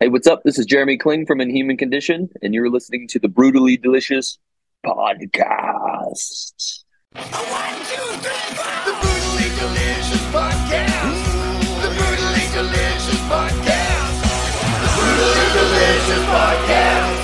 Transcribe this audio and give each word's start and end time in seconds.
Hey, 0.00 0.06
what's 0.06 0.28
up? 0.28 0.42
This 0.44 0.60
is 0.60 0.66
Jeramie 0.66 0.96
Kling 0.96 1.26
from 1.26 1.40
Inhuman 1.40 1.76
Condition, 1.76 2.30
and 2.40 2.54
you're 2.54 2.70
listening 2.70 3.08
to 3.08 3.18
the 3.18 3.26
Brutally 3.26 3.76
Delicious 3.76 4.38
podcast. 4.86 6.84
One, 7.14 7.24
two, 7.24 8.06
three, 8.22 8.54
four. 8.54 8.78
The 8.86 8.94
Brutally 9.02 9.50
Delicious 9.58 10.22
Podcast. 10.30 11.18
The 11.82 11.90
Brutally 11.98 12.46
Delicious 12.54 13.18
Podcast. 13.26 14.22
The 14.78 14.90
Brutally 14.94 15.50
Delicious 15.58 16.22
Podcast. 16.30 17.18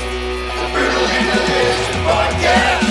The 0.59 0.66
Brutally 0.75 1.22
Delicious 1.30 2.02
Podcast. 2.11 2.91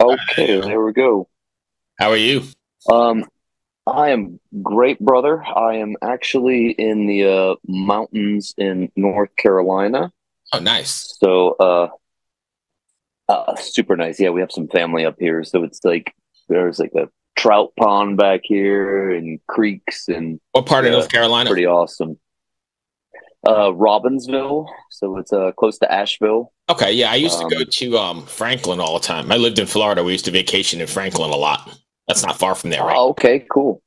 Okay, 0.00 0.60
there 0.60 0.80
we 0.82 0.94
go. 0.94 1.28
How 1.98 2.08
are 2.12 2.16
you? 2.16 2.44
Um, 2.90 3.26
I 3.86 4.10
am 4.10 4.40
great, 4.62 4.98
brother. 4.98 5.44
I 5.44 5.76
am 5.76 5.96
actually 6.02 6.70
in 6.72 7.06
the 7.06 7.24
uh, 7.24 7.54
mountains 7.68 8.52
in 8.58 8.90
North 8.96 9.34
Carolina, 9.36 10.12
Oh, 10.52 10.58
nice. 10.58 11.16
so 11.20 11.56
uh, 11.60 11.88
uh, 13.28 13.54
super 13.56 13.96
nice. 13.96 14.18
Yeah, 14.18 14.30
we 14.30 14.40
have 14.40 14.50
some 14.52 14.68
family 14.68 15.04
up 15.04 15.16
here, 15.18 15.44
so 15.44 15.62
it's 15.62 15.80
like 15.84 16.12
there's 16.48 16.78
like 16.78 16.92
a 16.96 17.08
trout 17.36 17.72
pond 17.78 18.16
back 18.16 18.40
here 18.44 19.10
and 19.10 19.38
creeks 19.46 20.08
and 20.08 20.40
What 20.52 20.66
part 20.66 20.84
of 20.86 20.92
North 20.92 21.08
Carolina? 21.10 21.48
pretty 21.50 21.66
awesome. 21.66 22.18
Uh, 23.46 23.70
Robbinsville, 23.70 24.66
so 24.90 25.18
it's 25.18 25.32
uh 25.32 25.52
close 25.52 25.78
to 25.78 25.92
Asheville. 25.92 26.52
Okay, 26.68 26.90
yeah, 26.92 27.12
I 27.12 27.14
used 27.16 27.40
Um, 27.40 27.48
to 27.50 27.56
go 27.58 27.62
to 27.64 27.98
um, 27.98 28.26
Franklin 28.26 28.80
all 28.80 28.94
the 28.98 29.04
time. 29.06 29.30
I 29.30 29.36
lived 29.36 29.60
in 29.60 29.66
Florida. 29.66 30.02
We 30.02 30.10
used 30.12 30.24
to 30.24 30.32
vacation 30.32 30.80
in 30.80 30.88
Franklin 30.88 31.30
a 31.30 31.36
lot. 31.36 31.78
That's 32.08 32.24
not 32.24 32.36
far 32.38 32.54
from 32.56 32.70
there, 32.70 32.82
right? 32.82 32.96
Oh, 32.96 33.10
okay, 33.10 33.44
cool. 33.52 33.82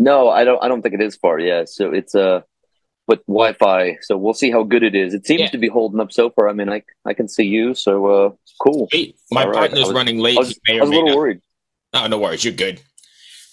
No, 0.00 0.30
I 0.30 0.44
don't. 0.44 0.64
I 0.64 0.68
don't 0.68 0.80
think 0.80 0.94
it 0.94 1.02
is 1.02 1.14
far. 1.14 1.38
Yeah, 1.38 1.64
so 1.66 1.92
it's 1.92 2.14
uh, 2.14 2.40
but 3.06 3.24
Wi-Fi. 3.26 3.98
So 4.00 4.16
we'll 4.16 4.32
see 4.32 4.50
how 4.50 4.62
good 4.62 4.82
it 4.82 4.94
is. 4.94 5.12
It 5.12 5.26
seems 5.26 5.42
Yeah. 5.42 5.48
to 5.50 5.58
be 5.58 5.68
holding 5.68 6.00
up 6.00 6.10
so 6.10 6.30
far. 6.30 6.48
I 6.48 6.54
mean, 6.54 6.70
I 6.70 6.82
I 7.04 7.12
can 7.12 7.28
see 7.28 7.44
you, 7.44 7.74
so 7.74 8.06
uh, 8.06 8.30
cool. 8.62 8.88
Wait, 8.94 9.16
my 9.30 9.42
All 9.44 9.50
right, 9.50 9.56
partner's 9.58 9.84
was- 9.88 9.92
running 9.92 10.18
late. 10.18 10.38
I 10.38 10.40
was, 10.40 10.58
I 10.70 10.80
was 10.80 10.88
a 10.88 10.92
little 10.92 11.08
not. 11.08 11.16
worried. 11.18 11.40
No, 11.92 12.06
no 12.06 12.18
worries. 12.18 12.42
You're 12.44 12.54
good. 12.54 12.80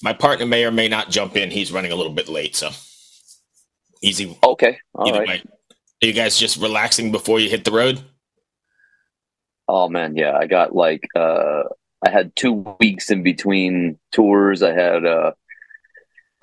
My 0.02 0.14
partner 0.14 0.46
may 0.46 0.64
or 0.64 0.72
may 0.72 0.88
not 0.88 1.10
jump 1.10 1.36
in. 1.36 1.52
He's 1.52 1.72
running 1.72 1.92
a 1.92 1.96
little 1.96 2.14
bit 2.14 2.30
late, 2.30 2.56
so 2.56 2.70
easy. 4.02 4.38
Okay, 4.42 4.78
all 4.96 5.12
right. 5.12 5.28
way. 5.28 5.44
Are 6.02 6.08
you 6.08 6.14
guys 6.14 6.38
just 6.40 6.56
relaxing 6.62 7.12
before 7.12 7.40
you 7.42 7.50
hit 7.50 7.66
the 7.66 7.72
road? 7.72 8.00
Oh 9.68 9.90
man, 9.90 10.16
yeah, 10.16 10.34
I 10.38 10.48
got 10.48 10.74
like 10.74 11.04
uh, 11.14 11.64
I 12.06 12.10
had 12.10 12.34
two 12.38 12.54
weeks 12.80 13.12
in 13.12 13.22
between 13.24 13.98
tours. 14.14 14.64
I 14.64 14.72
had 14.72 15.06
uh, 15.06 15.32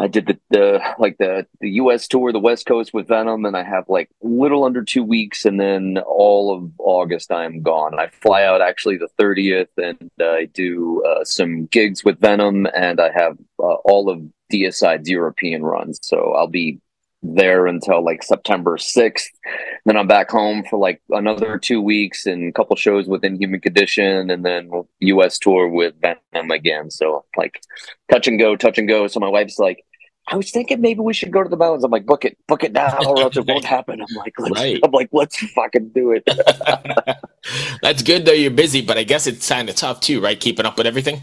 I 0.04 0.06
did 0.06 0.26
the, 0.26 0.38
the 0.50 0.80
like 0.98 1.16
the 1.16 1.46
the 1.62 1.70
U.S. 1.70 2.06
tour, 2.06 2.30
the 2.30 2.38
West 2.38 2.66
Coast 2.66 2.92
with 2.92 3.08
Venom, 3.08 3.46
and 3.46 3.56
I 3.56 3.62
have 3.62 3.88
like 3.88 4.10
little 4.20 4.64
under 4.64 4.84
two 4.84 5.02
weeks, 5.02 5.46
and 5.46 5.58
then 5.58 5.96
all 6.06 6.54
of 6.54 6.70
August 6.78 7.32
I'm 7.32 7.62
gone. 7.62 7.98
I 7.98 8.08
fly 8.08 8.44
out 8.44 8.60
actually 8.60 8.98
the 8.98 9.08
30th, 9.18 9.68
and 9.78 10.10
I 10.20 10.44
do 10.52 11.02
uh, 11.04 11.24
some 11.24 11.64
gigs 11.66 12.04
with 12.04 12.20
Venom, 12.20 12.66
and 12.76 13.00
I 13.00 13.12
have 13.12 13.38
uh, 13.58 13.76
all 13.86 14.10
of 14.10 14.20
Deicide's 14.52 15.08
European 15.08 15.62
runs. 15.62 15.98
So 16.02 16.34
I'll 16.34 16.48
be 16.48 16.82
there 17.22 17.66
until 17.66 18.04
like 18.04 18.22
September 18.22 18.76
6th. 18.76 19.24
Then 19.86 19.96
I'm 19.96 20.06
back 20.06 20.30
home 20.30 20.64
for 20.68 20.78
like 20.78 21.00
another 21.08 21.56
two 21.56 21.80
weeks 21.80 22.26
and 22.26 22.50
a 22.50 22.52
couple 22.52 22.76
shows 22.76 23.06
with 23.06 23.24
Inhuman 23.24 23.60
Condition, 23.60 24.30
and 24.30 24.44
then 24.44 24.70
U.S. 25.00 25.38
tour 25.38 25.66
with 25.66 25.94
Venom 26.02 26.50
again. 26.50 26.90
So 26.90 27.24
like 27.38 27.62
touch 28.10 28.28
and 28.28 28.38
go, 28.38 28.54
touch 28.54 28.76
and 28.76 28.86
go. 28.86 29.06
So 29.06 29.18
my 29.18 29.28
wife's 29.28 29.58
like, 29.58 29.82
I 30.28 30.36
was 30.36 30.50
thinking 30.50 30.80
maybe 30.80 31.00
we 31.00 31.12
should 31.12 31.30
go 31.30 31.42
to 31.42 31.48
the 31.48 31.56
mountains. 31.56 31.84
I'm 31.84 31.90
like, 31.90 32.06
book 32.06 32.24
it, 32.24 32.38
book 32.48 32.64
it 32.64 32.72
now, 32.72 32.96
or 33.04 33.22
else 33.22 33.36
it 33.36 33.46
won't 33.46 33.64
happen. 33.76 34.00
I'm 34.00 34.14
like, 34.16 34.32
let's, 34.38 34.54
Right. 34.54 34.80
I'm 34.82 34.90
like, 34.90 35.10
let's 35.12 35.36
fucking 35.36 35.90
do 35.90 36.12
it. 36.12 36.24
That's 37.82 38.02
good 38.02 38.24
though. 38.24 38.32
You're 38.32 38.50
busy, 38.50 38.80
but 38.80 38.96
I 38.96 39.02
guess 39.04 39.26
it's 39.26 39.46
kind 39.48 39.68
of 39.68 39.76
tough 39.76 40.00
too, 40.00 40.20
right? 40.20 40.38
Keeping 40.40 40.64
up 40.66 40.78
with 40.78 40.86
everything. 40.86 41.20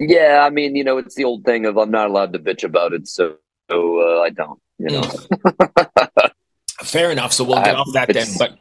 yeah, 0.00 0.42
I 0.46 0.50
mean, 0.50 0.74
you 0.76 0.84
know, 0.84 0.96
it's 0.98 1.14
the 1.16 1.24
old 1.24 1.44
thing 1.44 1.66
of 1.66 1.76
I'm 1.76 1.90
not 1.90 2.08
allowed 2.08 2.32
to 2.32 2.38
bitch 2.38 2.64
about 2.64 2.92
it, 2.94 3.06
so, 3.08 3.36
so 3.70 4.00
uh, 4.00 4.22
I 4.22 4.30
don't. 4.30 4.60
You 4.78 4.90
know, 4.90 5.10
Fair 6.82 7.10
enough. 7.10 7.32
So 7.32 7.42
we'll 7.44 7.62
get 7.62 7.74
off 7.74 7.88
that 7.94 8.12
then. 8.12 8.28
But 8.38 8.58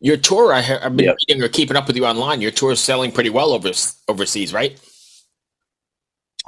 your 0.00 0.18
tour, 0.18 0.52
I, 0.52 0.58
I've 0.82 0.94
been 0.94 1.06
Yeah. 1.06 1.14
reading 1.26 1.42
or 1.42 1.48
keeping 1.48 1.76
up 1.76 1.86
with 1.86 1.96
you 1.96 2.04
online. 2.04 2.42
Your 2.42 2.50
tour 2.50 2.72
is 2.72 2.80
selling 2.80 3.10
pretty 3.12 3.30
well 3.30 3.52
over, 3.52 3.70
overseas, 4.06 4.52
right? 4.52 4.78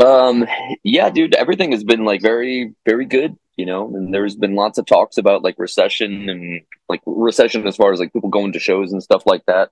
Um, 0.00 0.46
yeah, 0.82 1.10
dude, 1.10 1.34
everything 1.34 1.72
has 1.72 1.84
been 1.84 2.04
like 2.04 2.22
very, 2.22 2.74
very 2.86 3.04
good, 3.04 3.36
you 3.56 3.66
know, 3.66 3.94
and 3.94 4.14
there's 4.14 4.34
been 4.34 4.54
lots 4.54 4.78
of 4.78 4.86
talks 4.86 5.18
about 5.18 5.42
like 5.42 5.56
recession 5.58 6.28
and 6.30 6.62
like 6.88 7.02
recession 7.06 7.66
as 7.66 7.76
far 7.76 7.92
as 7.92 8.00
like 8.00 8.12
people 8.12 8.30
going 8.30 8.52
to 8.52 8.58
shows 8.58 8.92
and 8.92 9.02
stuff 9.02 9.24
like 9.26 9.44
that. 9.46 9.70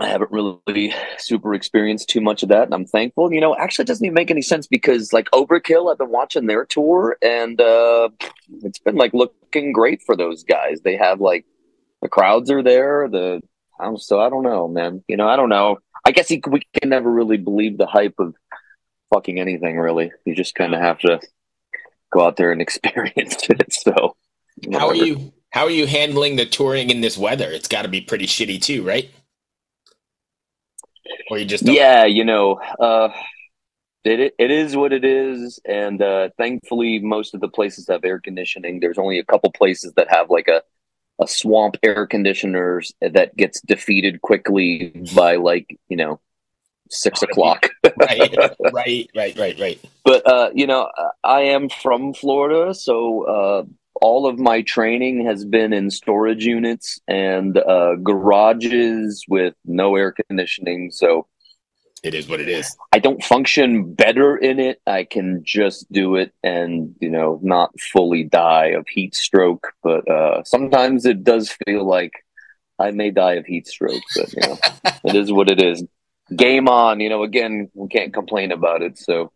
I 0.00 0.08
haven't 0.08 0.30
really 0.30 0.94
super 1.18 1.54
experienced 1.54 2.08
too 2.08 2.22
much 2.22 2.42
of 2.42 2.48
that, 2.48 2.64
and 2.64 2.74
I'm 2.74 2.86
thankful. 2.86 3.32
You 3.32 3.42
know, 3.42 3.54
actually, 3.54 3.84
it 3.84 3.88
doesn't 3.88 4.04
even 4.04 4.14
make 4.14 4.30
any 4.30 4.40
sense 4.40 4.66
because 4.66 5.12
like 5.12 5.30
Overkill, 5.32 5.90
I've 5.90 5.98
been 5.98 6.10
watching 6.10 6.46
their 6.46 6.64
tour, 6.64 7.18
and 7.20 7.60
uh, 7.60 8.08
it's 8.62 8.78
been 8.78 8.96
like 8.96 9.12
looking 9.12 9.72
great 9.72 10.02
for 10.02 10.16
those 10.16 10.44
guys. 10.44 10.80
They 10.80 10.96
have 10.96 11.20
like 11.20 11.44
the 12.00 12.08
crowds 12.08 12.50
are 12.50 12.62
there. 12.62 13.06
The 13.10 13.42
so 13.96 14.20
I 14.20 14.30
don't 14.30 14.44
know, 14.44 14.66
man. 14.66 15.04
You 15.08 15.18
know, 15.18 15.28
I 15.28 15.36
don't 15.36 15.50
know. 15.50 15.78
I 16.04 16.10
guess 16.12 16.30
you, 16.30 16.40
we 16.48 16.62
can 16.80 16.90
never 16.90 17.10
really 17.10 17.36
believe 17.36 17.78
the 17.78 17.86
hype 17.86 18.14
of 18.18 18.34
fucking 19.12 19.38
anything. 19.38 19.78
Really, 19.78 20.12
you 20.24 20.34
just 20.34 20.54
kind 20.54 20.74
of 20.74 20.80
have 20.80 20.98
to 21.00 21.20
go 22.12 22.24
out 22.26 22.36
there 22.36 22.52
and 22.52 22.60
experience 22.66 23.48
it. 23.48 23.72
So, 23.72 24.16
How 24.72 24.88
are 24.88 24.94
you? 24.94 25.32
How 25.50 25.64
are 25.64 25.70
you 25.70 25.86
handling 25.86 26.36
the 26.36 26.46
touring 26.46 26.88
in 26.90 27.02
this 27.02 27.18
weather? 27.18 27.50
It's 27.50 27.68
got 27.68 27.82
to 27.82 27.88
be 27.88 28.00
pretty 28.00 28.26
shitty 28.26 28.60
too, 28.62 28.82
right? 28.82 29.10
Or 31.30 31.38
you 31.38 31.44
just 31.44 31.64
don't 31.64 31.74
Yeah, 31.74 32.04
you 32.06 32.24
know, 32.24 32.54
uh, 32.54 33.10
it 34.04 34.18
it- 34.20 34.34
it 34.38 34.50
is 34.50 34.74
what 34.76 34.92
it 34.92 35.04
is, 35.04 35.60
and 35.64 36.00
uh, 36.02 36.30
thankfully, 36.38 36.98
most 36.98 37.34
of 37.34 37.40
the 37.40 37.48
places 37.48 37.86
have 37.88 38.04
air 38.04 38.18
conditioning. 38.20 38.80
There's 38.80 38.98
only 38.98 39.18
a 39.18 39.24
couple 39.24 39.52
places 39.52 39.92
that 39.96 40.08
have 40.10 40.30
like 40.30 40.48
a 40.48 40.62
a 41.22 41.28
swamp 41.28 41.76
air 41.82 42.06
conditioners 42.06 42.92
that 43.00 43.36
gets 43.36 43.60
defeated 43.62 44.22
quickly 44.22 44.92
by 45.14 45.36
like 45.36 45.78
you 45.88 45.96
know 45.96 46.20
six 46.90 47.22
o'clock. 47.22 47.70
right, 47.96 48.36
right, 48.72 49.10
right, 49.14 49.38
right, 49.38 49.58
right. 49.58 49.80
but 50.04 50.26
uh, 50.26 50.50
you 50.54 50.66
know, 50.66 50.88
I 51.24 51.40
am 51.40 51.68
from 51.68 52.12
Florida, 52.12 52.74
so 52.74 53.22
uh, 53.22 53.62
all 54.00 54.26
of 54.26 54.38
my 54.38 54.62
training 54.62 55.24
has 55.26 55.44
been 55.44 55.72
in 55.72 55.90
storage 55.90 56.44
units 56.44 57.00
and 57.08 57.56
uh, 57.56 57.96
garages 57.96 59.24
with 59.28 59.54
no 59.64 59.96
air 59.96 60.12
conditioning. 60.12 60.90
So 60.90 61.26
It 62.02 62.14
is 62.14 62.28
what 62.28 62.40
it 62.40 62.48
is. 62.48 62.76
I 62.92 62.98
don't 62.98 63.22
function 63.22 63.94
better 63.94 64.36
in 64.36 64.58
it. 64.58 64.80
I 64.86 65.04
can 65.04 65.42
just 65.44 65.90
do 65.92 66.16
it 66.16 66.34
and, 66.42 66.96
you 67.00 67.08
know, 67.08 67.38
not 67.42 67.78
fully 67.78 68.24
die 68.24 68.68
of 68.68 68.88
heat 68.88 69.14
stroke. 69.14 69.72
But 69.84 70.10
uh, 70.10 70.42
sometimes 70.44 71.06
it 71.06 71.22
does 71.22 71.56
feel 71.64 71.84
like 71.86 72.12
I 72.80 72.90
may 72.90 73.12
die 73.12 73.34
of 73.34 73.46
heat 73.46 73.68
stroke, 73.68 74.02
but, 74.16 74.32
you 74.32 74.42
know, 74.42 74.58
it 75.04 75.14
is 75.14 75.32
what 75.32 75.48
it 75.48 75.62
is. 75.62 75.84
Game 76.34 76.68
on, 76.68 76.98
you 76.98 77.08
know, 77.08 77.22
again, 77.22 77.70
we 77.74 77.86
can't 77.88 78.12
complain 78.12 78.50
about 78.50 78.82
it. 78.82 78.98
So, 78.98 79.30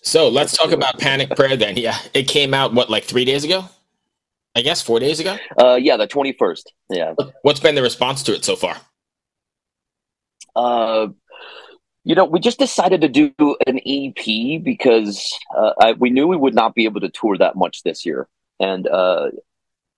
So 0.00 0.28
let's 0.28 0.56
talk 0.56 0.72
about 0.72 0.98
Panic 0.98 1.30
Prayer 1.36 1.56
then. 1.56 1.76
Yeah, 1.76 1.98
it 2.12 2.24
came 2.24 2.54
out 2.54 2.74
what 2.74 2.90
like 2.90 3.04
three 3.04 3.24
days 3.24 3.44
ago? 3.44 3.66
I 4.56 4.62
guess 4.62 4.82
four 4.82 4.98
days 4.98 5.20
ago. 5.20 5.36
uh, 5.60 5.78
yeah, 5.80 5.96
the 5.96 6.08
21st. 6.08 6.62
Yeah. 6.90 7.14
What's 7.42 7.60
been 7.60 7.76
the 7.76 7.82
response 7.82 8.24
to 8.24 8.34
it 8.34 8.44
so 8.44 8.56
far? 8.56 8.76
Uh, 10.56 11.08
you 12.08 12.14
know, 12.14 12.24
we 12.24 12.40
just 12.40 12.58
decided 12.58 13.02
to 13.02 13.08
do 13.10 13.34
an 13.66 13.78
EP 13.84 14.64
because 14.64 15.38
uh, 15.54 15.72
I, 15.78 15.92
we 15.92 16.08
knew 16.08 16.26
we 16.26 16.38
would 16.38 16.54
not 16.54 16.74
be 16.74 16.86
able 16.86 17.02
to 17.02 17.10
tour 17.10 17.36
that 17.36 17.54
much 17.54 17.82
this 17.82 18.06
year, 18.06 18.26
and 18.58 18.88
uh, 18.88 19.26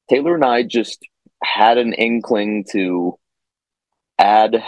Taylor 0.09 0.35
and 0.35 0.45
I 0.45 0.65
just 0.65 1.07
had 1.41 1.79
an 1.79 1.93
inkling 1.93 2.65
to 2.73 3.17
add 4.19 4.61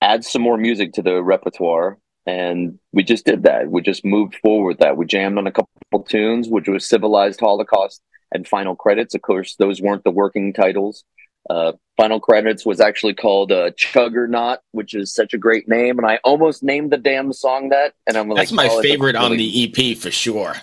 add 0.00 0.24
some 0.24 0.42
more 0.42 0.56
music 0.56 0.94
to 0.94 1.02
the 1.02 1.22
repertoire, 1.22 1.96
and 2.26 2.80
we 2.92 3.04
just 3.04 3.24
did 3.24 3.44
that. 3.44 3.70
We 3.70 3.80
just 3.80 4.04
moved 4.04 4.34
forward 4.42 4.78
that. 4.78 4.96
We 4.96 5.06
jammed 5.06 5.38
on 5.38 5.46
a 5.46 5.52
couple 5.52 6.02
tunes, 6.08 6.48
which 6.48 6.66
was 6.66 6.84
"Civilized 6.84 7.38
Holocaust" 7.38 8.02
and 8.32 8.48
"Final 8.48 8.74
Credits." 8.74 9.14
Of 9.14 9.22
course, 9.22 9.54
those 9.60 9.80
weren't 9.80 10.02
the 10.02 10.10
working 10.10 10.52
titles. 10.52 11.04
Uh, 11.48 11.72
Final 11.96 12.20
Credits 12.20 12.64
was 12.66 12.80
actually 12.80 13.14
called 13.14 13.52
uh, 13.52 13.70
Chuggernaut, 13.76 14.58
which 14.72 14.94
is 14.94 15.14
such 15.14 15.34
a 15.34 15.38
great 15.38 15.68
name, 15.68 15.98
and 15.98 16.06
I 16.06 16.18
almost 16.24 16.62
named 16.62 16.90
the 16.90 16.96
damn 16.96 17.32
song 17.32 17.68
that. 17.68 17.94
And 18.06 18.16
I'm 18.16 18.28
like, 18.28 18.38
That's 18.38 18.52
my 18.52 18.68
oh, 18.68 18.82
favorite 18.82 19.16
on 19.16 19.32
really- 19.32 19.72
the 19.72 19.92
EP 19.92 19.98
for 19.98 20.10
sure. 20.10 20.54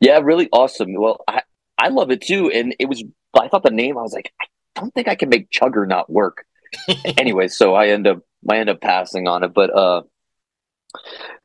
Yeah, 0.00 0.20
really 0.22 0.48
awesome. 0.52 0.94
Well, 0.94 1.22
I 1.28 1.42
I 1.76 1.88
love 1.88 2.10
it 2.10 2.22
too, 2.22 2.50
and 2.50 2.74
it 2.78 2.86
was. 2.86 3.04
I 3.38 3.48
thought 3.48 3.62
the 3.62 3.70
name. 3.70 3.98
I 3.98 4.02
was 4.02 4.12
like, 4.12 4.32
I 4.40 4.46
don't 4.80 4.92
think 4.94 5.08
I 5.08 5.14
can 5.14 5.28
make 5.28 5.50
Chuggernaut 5.50 6.08
work. 6.08 6.44
anyway, 7.18 7.48
so 7.48 7.74
I 7.74 7.88
end 7.88 8.06
up 8.06 8.20
I 8.48 8.58
end 8.58 8.70
up 8.70 8.80
passing 8.80 9.28
on 9.28 9.44
it, 9.44 9.52
but 9.52 9.76
uh, 9.76 10.02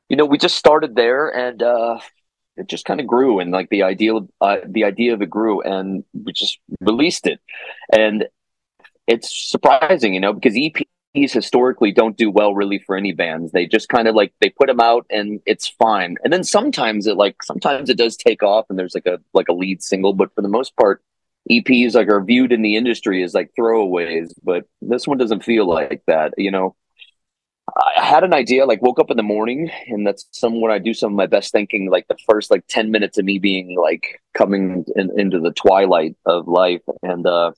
you 0.10 0.18
know, 0.18 0.26
we 0.26 0.38
just 0.38 0.56
started 0.56 0.96
there 0.96 1.28
and 1.30 1.62
uh, 1.62 2.00
it 2.57 2.68
just 2.68 2.86
kind 2.86 3.00
of 3.00 3.07
grew 3.07 3.40
and 3.40 3.52
like 3.52 3.69
the 3.69 3.84
idea, 3.84 4.13
uh, 4.42 4.57
the 4.66 4.84
idea 4.84 5.13
of 5.13 5.22
it 5.22 5.30
grew 5.30 5.62
and 5.62 6.04
we 6.13 6.31
just 6.34 6.60
released 6.81 7.28
it. 7.28 7.40
And 7.94 8.28
it's 9.07 9.50
surprising, 9.50 10.13
you 10.13 10.19
know, 10.19 10.34
because 10.34 10.56
EPs 10.56 10.86
historically 11.31 11.92
don't 11.92 12.18
do 12.18 12.31
well 12.31 12.56
really 12.56 12.80
for 12.80 12.96
any 12.96 13.12
bands. 13.12 13.52
They 13.52 13.68
just 13.68 13.90
kind 13.90 14.07
of 14.07 14.16
like, 14.16 14.34
they 14.42 14.50
put 14.50 14.68
them 14.68 14.80
out 14.80 15.06
and 15.10 15.42
it's 15.46 15.68
fine. 15.68 16.18
And 16.24 16.31
then 16.31 16.44
sometimes 16.44 17.07
it 17.07 17.18
like, 17.18 17.44
sometimes 17.44 17.90
it 17.90 17.98
does 17.98 18.18
take 18.18 18.42
off 18.42 18.66
and 18.69 18.80
there's 18.80 18.96
like 18.96 19.06
a, 19.06 19.19
like 19.34 19.50
a 19.50 19.54
lead 19.54 19.84
single, 19.84 20.13
but 20.13 20.34
for 20.34 20.42
the 20.42 20.48
most 20.48 20.75
part, 20.75 21.01
EPs 21.50 21.94
like 21.94 22.10
are 22.10 22.24
viewed 22.24 22.51
in 22.51 22.62
the 22.62 22.75
industry 22.75 23.24
as 23.24 23.34
like 23.34 23.51
throwaways, 23.58 24.34
but 24.44 24.66
this 24.81 25.08
one 25.08 25.18
doesn't 25.18 25.44
feel 25.44 25.68
like 25.68 26.01
that, 26.08 26.34
you 26.38 26.51
know. 26.51 26.75
I 27.77 28.04
had 28.06 28.24
an 28.24 28.33
idea, 28.33 28.66
like 28.66 28.81
woke 28.81 29.00
up 29.00 29.12
in 29.12 29.18
the 29.18 29.24
morning, 29.24 29.69
and 29.88 30.07
that's 30.07 30.25
some 30.31 30.62
when 30.62 30.72
I 30.72 30.80
do 30.80 30.94
some 30.94 31.12
of 31.12 31.18
my 31.18 31.25
best 31.27 31.51
thinking. 31.51 31.89
Like 31.89 32.07
the 32.07 32.18
first 32.30 32.50
like 32.50 32.63
ten 32.68 32.89
minutes 32.92 33.18
of 33.18 33.25
me 33.25 33.38
being 33.38 33.75
like 33.77 34.22
coming 34.33 34.86
in, 34.95 35.12
into 35.19 35.39
the 35.42 35.51
twilight 35.51 36.16
of 36.25 36.48
life, 36.48 36.81
and 37.04 37.27
uh, 37.27 37.51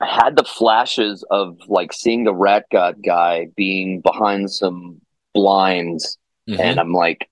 I 0.00 0.06
had 0.06 0.36
the 0.36 0.44
flashes 0.44 1.24
of 1.30 1.58
like 1.68 1.92
seeing 1.92 2.24
the 2.24 2.34
rat 2.34 2.66
god 2.70 2.96
guy 3.04 3.48
being 3.56 4.00
behind 4.00 4.50
some 4.50 5.00
blinds, 5.34 6.18
Mhm. 6.48 6.60
and 6.60 6.78
I'm 6.80 6.92
like, 6.92 7.28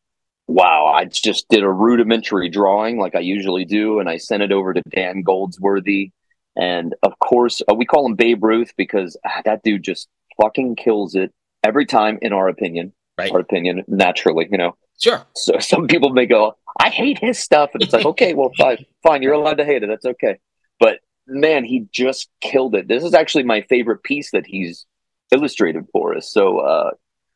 wow, 0.48 0.86
I 0.86 1.04
just 1.04 1.48
did 1.48 1.62
a 1.62 1.70
rudimentary 1.70 2.48
drawing 2.48 2.98
like 2.98 3.14
I 3.14 3.20
usually 3.20 3.64
do, 3.64 4.00
and 4.00 4.08
I 4.08 4.16
sent 4.16 4.42
it 4.42 4.50
over 4.50 4.74
to 4.74 4.82
Dan 4.90 5.22
Goldsworthy, 5.22 6.10
and 6.56 6.94
of 7.02 7.16
course 7.20 7.62
uh, 7.70 7.74
we 7.74 7.84
call 7.84 8.04
him 8.06 8.16
Babe 8.16 8.42
Ruth 8.42 8.72
because 8.76 9.16
ah, 9.24 9.42
that 9.44 9.62
dude 9.62 9.84
just 9.84 10.08
fucking 10.40 10.76
kills 10.76 11.14
it 11.14 11.32
every 11.62 11.86
time, 11.86 12.18
in 12.22 12.32
our 12.32 12.48
opinion. 12.48 12.92
Right. 13.16 13.30
Our 13.30 13.40
opinion, 13.40 13.84
naturally, 13.86 14.48
you 14.50 14.58
know. 14.58 14.76
Sure. 15.00 15.24
So 15.36 15.58
some 15.60 15.86
people 15.86 16.10
may 16.10 16.26
go, 16.26 16.56
I 16.80 16.90
hate 16.90 17.18
his 17.18 17.38
stuff. 17.38 17.70
And 17.74 17.82
it's 17.82 17.92
like, 17.92 18.06
okay, 18.06 18.34
well, 18.34 18.50
fine, 18.58 18.84
fine. 19.02 19.22
You're 19.22 19.34
allowed 19.34 19.58
to 19.58 19.64
hate 19.64 19.82
it. 19.82 19.88
That's 19.88 20.04
okay. 20.04 20.38
But 20.80 21.00
man, 21.26 21.64
he 21.64 21.86
just 21.92 22.28
killed 22.40 22.74
it. 22.74 22.88
This 22.88 23.04
is 23.04 23.14
actually 23.14 23.44
my 23.44 23.62
favorite 23.62 24.02
piece 24.02 24.30
that 24.32 24.46
he's 24.46 24.86
illustrated 25.32 25.86
for 25.92 26.16
us. 26.16 26.30
So 26.32 26.58
uh, 26.58 26.90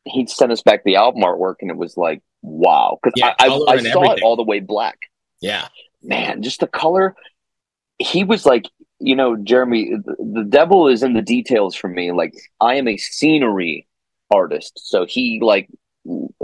he 0.05 0.25
sent 0.27 0.51
us 0.51 0.61
back 0.61 0.83
the 0.83 0.95
album 0.95 1.23
artwork 1.23 1.55
and 1.61 1.71
it 1.71 1.77
was 1.77 1.97
like, 1.97 2.21
wow. 2.41 2.99
Because 3.01 3.13
Yeah, 3.15 3.33
I, 3.39 3.47
I, 3.47 3.73
I 3.73 3.91
saw 3.91 4.11
it 4.11 4.21
all 4.21 4.35
the 4.35 4.43
way 4.43 4.59
black. 4.59 5.09
Yeah. 5.41 5.67
Man, 6.01 6.41
just 6.41 6.59
the 6.59 6.67
color. 6.67 7.15
He 7.97 8.23
was 8.23 8.45
like, 8.45 8.65
you 8.99 9.15
know, 9.15 9.35
Jeramie, 9.35 9.91
the, 10.03 10.15
the 10.19 10.43
devil 10.43 10.87
is 10.87 11.03
in 11.03 11.13
the 11.13 11.21
details 11.21 11.75
for 11.75 11.87
me. 11.87 12.11
Like, 12.11 12.33
I 12.59 12.75
am 12.75 12.87
a 12.87 12.97
scenery 12.97 13.87
artist. 14.31 14.73
So 14.75 15.05
he, 15.05 15.39
like, 15.41 15.69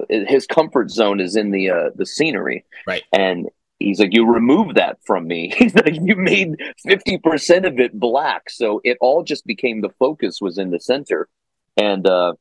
his 0.10 0.46
comfort 0.46 0.92
zone 0.92 1.19
is 1.19 1.36
in 1.36 1.52
the 1.52 1.69
uh, 1.69 1.90
the 1.96 2.06
scenery, 2.06 2.66
Right. 2.86 3.04
And 3.12 3.48
he's 3.80 4.00
like, 4.00 4.13
you 4.13 4.25
remove 4.25 4.75
that 4.75 4.98
from 5.06 5.28
me. 5.28 5.50
He's 5.57 5.75
like, 5.75 5.96
you 6.02 6.16
made 6.16 6.56
fifty 6.86 7.18
percent 7.18 7.66
of 7.66 7.80
it 7.80 7.98
black, 7.98 8.50
so 8.50 8.81
it 8.84 8.98
all 9.01 9.24
just 9.24 9.46
became 9.46 9.81
the 9.81 9.94
focus 10.00 10.40
was 10.42 10.58
in 10.58 10.72
the 10.72 10.80
center, 10.80 11.28
and 11.78 12.08
uh, 12.08 12.34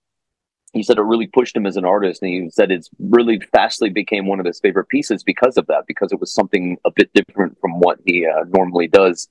he 0.72 0.82
said 0.82 0.99
it 0.99 1.02
really 1.02 1.28
pushed 1.28 1.56
him 1.56 1.67
as 1.67 1.76
an 1.76 1.84
artist, 1.84 2.22
and 2.22 2.31
he 2.31 2.50
said 2.50 2.70
it's 2.70 2.90
really 2.99 3.40
fastly 3.52 3.90
became 3.90 4.26
one 4.26 4.40
of 4.40 4.46
his 4.46 4.60
favorite 4.60 4.88
pieces 4.88 5.22
because 5.22 5.56
of 5.56 5.67
that, 5.69 5.84
because 5.87 6.12
it 6.12 6.20
was 6.20 6.34
something 6.34 6.76
a 6.84 6.90
bit 6.90 7.10
different 7.14 7.58
from 7.60 7.78
what 7.78 7.99
he 8.05 8.26
uh, 8.26 8.44
normally 8.49 8.88
does. 8.88 9.28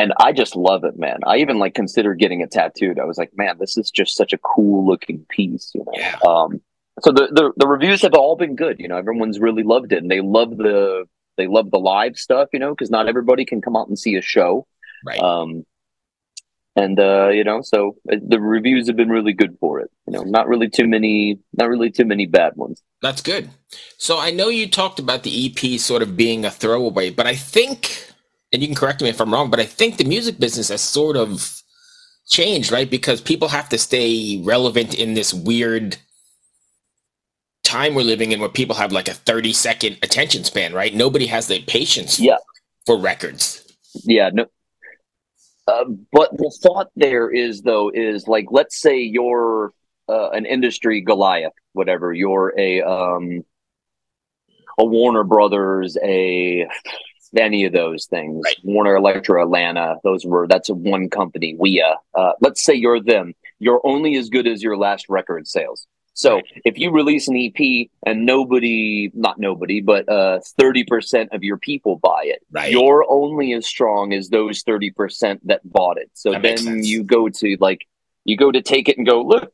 And 0.00 0.14
I 0.18 0.32
just 0.32 0.56
love 0.56 0.84
it, 0.84 0.98
man. 0.98 1.18
I 1.26 1.36
even 1.36 1.58
like 1.58 1.74
considered 1.74 2.18
getting 2.18 2.40
it 2.40 2.50
tattooed. 2.50 2.98
I 2.98 3.04
was 3.04 3.18
like, 3.18 3.32
man, 3.36 3.56
this 3.60 3.76
is 3.76 3.90
just 3.90 4.16
such 4.16 4.32
a 4.32 4.38
cool 4.38 4.86
looking 4.86 5.26
piece, 5.28 5.72
you 5.74 5.84
know. 5.84 5.92
Yeah. 5.94 6.16
Um, 6.26 6.62
so 7.02 7.12
the, 7.12 7.28
the 7.30 7.52
the 7.58 7.66
reviews 7.66 8.00
have 8.00 8.14
all 8.14 8.34
been 8.34 8.56
good. 8.56 8.80
You 8.80 8.88
know, 8.88 8.96
everyone's 8.96 9.38
really 9.38 9.62
loved 9.62 9.92
it, 9.92 9.98
and 9.98 10.10
they 10.10 10.22
love 10.22 10.56
the 10.56 11.04
they 11.36 11.46
love 11.46 11.70
the 11.70 11.78
live 11.78 12.16
stuff. 12.16 12.48
You 12.54 12.60
know, 12.60 12.70
because 12.70 12.90
not 12.90 13.08
everybody 13.08 13.44
can 13.44 13.60
come 13.60 13.76
out 13.76 13.88
and 13.88 13.98
see 13.98 14.16
a 14.16 14.22
show. 14.22 14.66
Right. 15.04 15.20
Um, 15.20 15.66
and 16.76 16.98
uh, 16.98 17.28
you 17.28 17.44
know, 17.44 17.60
so 17.60 17.96
uh, 18.10 18.16
the 18.26 18.40
reviews 18.40 18.86
have 18.86 18.96
been 18.96 19.10
really 19.10 19.34
good 19.34 19.58
for 19.60 19.80
it. 19.80 19.90
You 20.06 20.14
know, 20.14 20.22
not 20.22 20.48
really 20.48 20.70
too 20.70 20.88
many, 20.88 21.38
not 21.52 21.68
really 21.68 21.90
too 21.90 22.06
many 22.06 22.24
bad 22.24 22.56
ones. 22.56 22.82
That's 23.02 23.20
good. 23.20 23.50
So 23.98 24.18
I 24.18 24.30
know 24.30 24.48
you 24.48 24.66
talked 24.66 24.98
about 24.98 25.24
the 25.24 25.46
EP 25.46 25.78
sort 25.78 26.00
of 26.00 26.16
being 26.16 26.46
a 26.46 26.50
throwaway, 26.50 27.10
but 27.10 27.26
I 27.26 27.34
think, 27.34 28.09
and 28.52 28.62
you 28.62 28.68
can 28.68 28.74
correct 28.76 29.02
me 29.02 29.08
if 29.08 29.20
I'm 29.20 29.32
wrong, 29.32 29.50
but 29.50 29.60
I 29.60 29.64
think 29.64 29.96
the 29.96 30.04
music 30.04 30.38
business 30.38 30.68
has 30.68 30.80
sort 30.80 31.16
of 31.16 31.62
changed, 32.28 32.72
right? 32.72 32.90
Because 32.90 33.20
people 33.20 33.48
have 33.48 33.68
to 33.70 33.78
stay 33.78 34.40
relevant 34.44 34.94
in 34.94 35.14
this 35.14 35.32
weird 35.32 35.96
time 37.62 37.94
we're 37.94 38.02
living 38.02 38.32
in 38.32 38.40
where 38.40 38.48
people 38.48 38.74
have 38.74 38.90
like 38.90 39.06
a 39.08 39.14
30 39.14 39.52
second 39.52 39.98
attention 40.02 40.42
span, 40.44 40.72
right? 40.72 40.94
Nobody 40.94 41.26
has 41.26 41.46
the 41.46 41.62
patience 41.62 42.18
Yeah. 42.18 42.38
for 42.86 42.98
records. 42.98 43.64
Yeah, 44.04 44.30
no. 44.32 44.46
Uh, 45.68 45.84
but 46.10 46.36
the 46.36 46.50
thought 46.62 46.88
there 46.96 47.30
is 47.30 47.62
though 47.62 47.90
is 47.94 48.26
like 48.26 48.46
let's 48.50 48.80
say 48.80 48.98
you're 48.98 49.72
uh, 50.08 50.30
an 50.30 50.46
industry 50.46 51.00
Goliath, 51.00 51.52
whatever. 51.74 52.12
You're 52.12 52.52
a 52.58 52.82
um, 52.82 53.44
a 54.78 54.84
Warner 54.84 55.22
Brothers, 55.22 55.96
a 56.02 56.66
any 57.36 57.64
of 57.64 57.72
those 57.72 58.06
things. 58.06 58.42
Right. 58.44 58.56
Warner 58.64 58.96
Elektra 58.96 59.42
Atlantic. 59.44 59.98
Those 60.02 60.24
were 60.24 60.46
that's 60.48 60.68
a 60.68 60.74
one 60.74 61.08
company. 61.08 61.54
WIA. 61.56 61.94
Uh, 62.14 62.32
let's 62.40 62.64
say 62.64 62.74
you're 62.74 63.00
them. 63.00 63.34
You're 63.58 63.80
only 63.84 64.16
as 64.16 64.28
good 64.30 64.46
as 64.46 64.62
your 64.62 64.76
last 64.76 65.06
record 65.08 65.46
sales. 65.46 65.86
So 66.12 66.34
Right. 66.34 66.44
if 66.64 66.76
you 66.76 66.90
release 66.90 67.28
an 67.28 67.36
EP 67.36 67.88
and 68.04 68.26
nobody, 68.26 69.10
not 69.14 69.38
nobody, 69.38 69.80
but 69.80 70.08
uh, 70.08 70.40
thirty 70.58 70.84
percent 70.84 71.30
of 71.32 71.42
your 71.44 71.56
people 71.56 71.96
buy 71.96 72.22
it, 72.24 72.42
Right. 72.50 72.72
you're 72.72 73.06
only 73.08 73.52
as 73.52 73.66
strong 73.66 74.12
as 74.12 74.28
those 74.28 74.62
30% 74.64 75.40
that 75.44 75.60
bought 75.64 75.98
it. 75.98 76.10
So 76.14 76.32
That 76.32 76.42
then 76.42 76.82
you 76.84 77.04
go 77.04 77.28
to 77.28 77.56
like, 77.60 77.86
you 78.24 78.36
go 78.36 78.50
to 78.50 78.60
take 78.60 78.88
it 78.88 78.98
and 78.98 79.06
go, 79.06 79.22
look, 79.22 79.52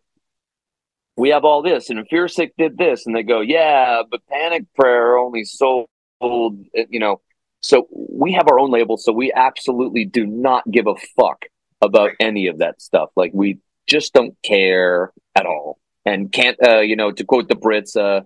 we 1.17 1.29
have 1.31 1.45
all 1.45 1.63
this. 1.63 1.89
And 1.91 2.01
Fearsick 2.09 2.53
did 2.59 2.77
this. 2.79 3.07
And 3.07 3.15
they 3.15 3.23
go, 3.23 3.41
yeah, 3.41 4.03
but 4.11 4.27
Panic 4.29 4.65
Prayer 4.75 5.17
only 5.19 5.45
sold, 5.45 5.89
you 6.21 6.99
know. 7.01 7.21
So 7.67 7.89
we 7.91 8.33
have 8.35 8.47
our 8.49 8.61
own 8.61 8.71
label. 8.71 8.97
So 8.97 9.13
we 9.13 9.33
absolutely 9.33 10.05
do 10.05 10.25
not 10.25 10.71
give 10.71 10.87
a 10.87 10.95
fuck 11.17 11.47
about 11.83 12.13
any 12.21 12.47
of 12.47 12.59
that 12.59 12.81
stuff. 12.81 13.11
Like 13.17 13.33
we 13.35 13.59
just 13.89 14.13
don't 14.15 14.37
care 14.45 15.13
at 15.35 15.47
all. 15.47 15.79
And 16.05 16.31
can't, 16.31 16.57
uh, 16.65 16.79
you 16.79 16.95
know, 16.95 17.11
to 17.11 17.25
quote 17.25 17.49
the 17.49 17.57
Brits, 17.57 17.97
uh, 17.97 18.23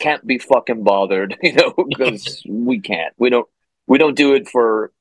can't 0.00 0.26
be 0.26 0.36
fucking 0.38 0.84
bothered, 0.84 1.34
you 1.42 1.54
know, 1.54 1.72
because 1.88 2.42
we 2.48 2.78
can't. 2.80 3.14
We 3.16 3.30
don't 3.30 3.48
we 3.86 3.96
don't 3.96 4.16
do 4.16 4.34
it 4.34 4.50
for 4.50 4.92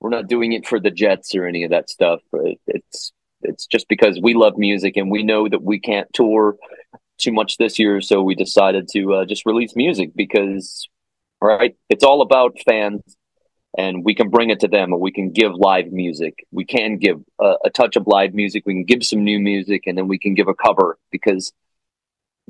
we're 0.00 0.10
not 0.10 0.26
doing 0.26 0.52
it 0.52 0.66
for 0.66 0.80
the 0.80 0.90
jets 0.90 1.34
or 1.36 1.46
any 1.46 1.62
of 1.64 1.70
that 1.70 1.88
stuff 1.88 2.20
It- 2.32 2.60
it's 2.66 3.12
it's 3.42 3.66
just 3.66 3.88
because 3.88 4.20
we 4.20 4.34
love 4.34 4.58
music 4.58 4.96
and 4.96 5.10
we 5.10 5.22
know 5.22 5.48
that 5.48 5.62
we 5.62 5.78
can't 5.78 6.08
tour 6.12 6.56
too 7.18 7.32
much 7.32 7.56
this 7.58 7.78
year 7.78 8.00
so 8.00 8.22
we 8.22 8.34
decided 8.34 8.88
to 8.92 9.14
uh, 9.14 9.24
just 9.24 9.46
release 9.46 9.74
music 9.76 10.10
because 10.14 10.88
right 11.40 11.76
it's 11.88 12.04
all 12.04 12.20
about 12.22 12.58
fans 12.66 13.00
and 13.78 14.04
we 14.04 14.14
can 14.14 14.28
bring 14.30 14.50
it 14.50 14.60
to 14.60 14.68
them 14.68 14.92
and 14.92 15.00
we 15.00 15.12
can 15.12 15.30
give 15.30 15.52
live 15.54 15.92
music 15.92 16.44
we 16.50 16.64
can 16.64 16.96
give 16.98 17.20
a, 17.40 17.54
a 17.64 17.70
touch 17.70 17.96
of 17.96 18.06
live 18.06 18.34
music 18.34 18.64
we 18.66 18.74
can 18.74 18.84
give 18.84 19.04
some 19.04 19.22
new 19.24 19.38
music 19.38 19.84
and 19.86 19.96
then 19.96 20.08
we 20.08 20.18
can 20.18 20.34
give 20.34 20.48
a 20.48 20.54
cover 20.54 20.98
because 21.12 21.52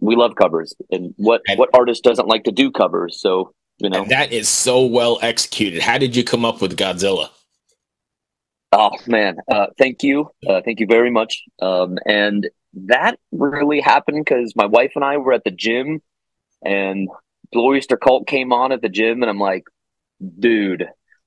we 0.00 0.16
love 0.16 0.34
covers 0.34 0.74
and 0.90 1.14
what 1.16 1.42
And- 1.48 1.58
what 1.58 1.70
artist 1.74 2.02
doesn't 2.04 2.28
like 2.28 2.44
to 2.44 2.52
do 2.52 2.70
covers 2.70 3.20
so 3.20 3.52
you 3.78 3.90
know 3.90 4.04
that 4.04 4.30
is 4.30 4.46
so 4.46 4.84
well 4.84 5.18
executed. 5.22 5.80
How 5.80 5.96
did 5.96 6.14
you 6.14 6.22
come 6.22 6.44
up 6.44 6.60
with 6.60 6.76
Godzilla? 6.76 7.30
Oh 8.72 8.90
man, 9.06 9.38
uh, 9.50 9.68
thank 9.78 10.02
you, 10.02 10.30
uh, 10.46 10.60
thank 10.64 10.80
you 10.80 10.86
very 10.86 11.10
much. 11.10 11.42
Um, 11.62 11.96
and 12.06 12.48
that 12.74 13.18
really 13.32 13.80
happened 13.80 14.22
because 14.24 14.54
my 14.54 14.66
wife 14.66 14.92
and 14.96 15.04
I 15.04 15.16
were 15.16 15.32
at 15.32 15.44
the 15.44 15.50
gym, 15.50 16.02
and 16.62 17.08
Oyster 17.56 17.96
Cult 17.96 18.26
came 18.26 18.52
on 18.52 18.70
at 18.70 18.82
the 18.82 18.88
gym, 18.88 19.22
and 19.22 19.30
I'm 19.30 19.40
like, 19.40 19.64
dude, 20.38 20.86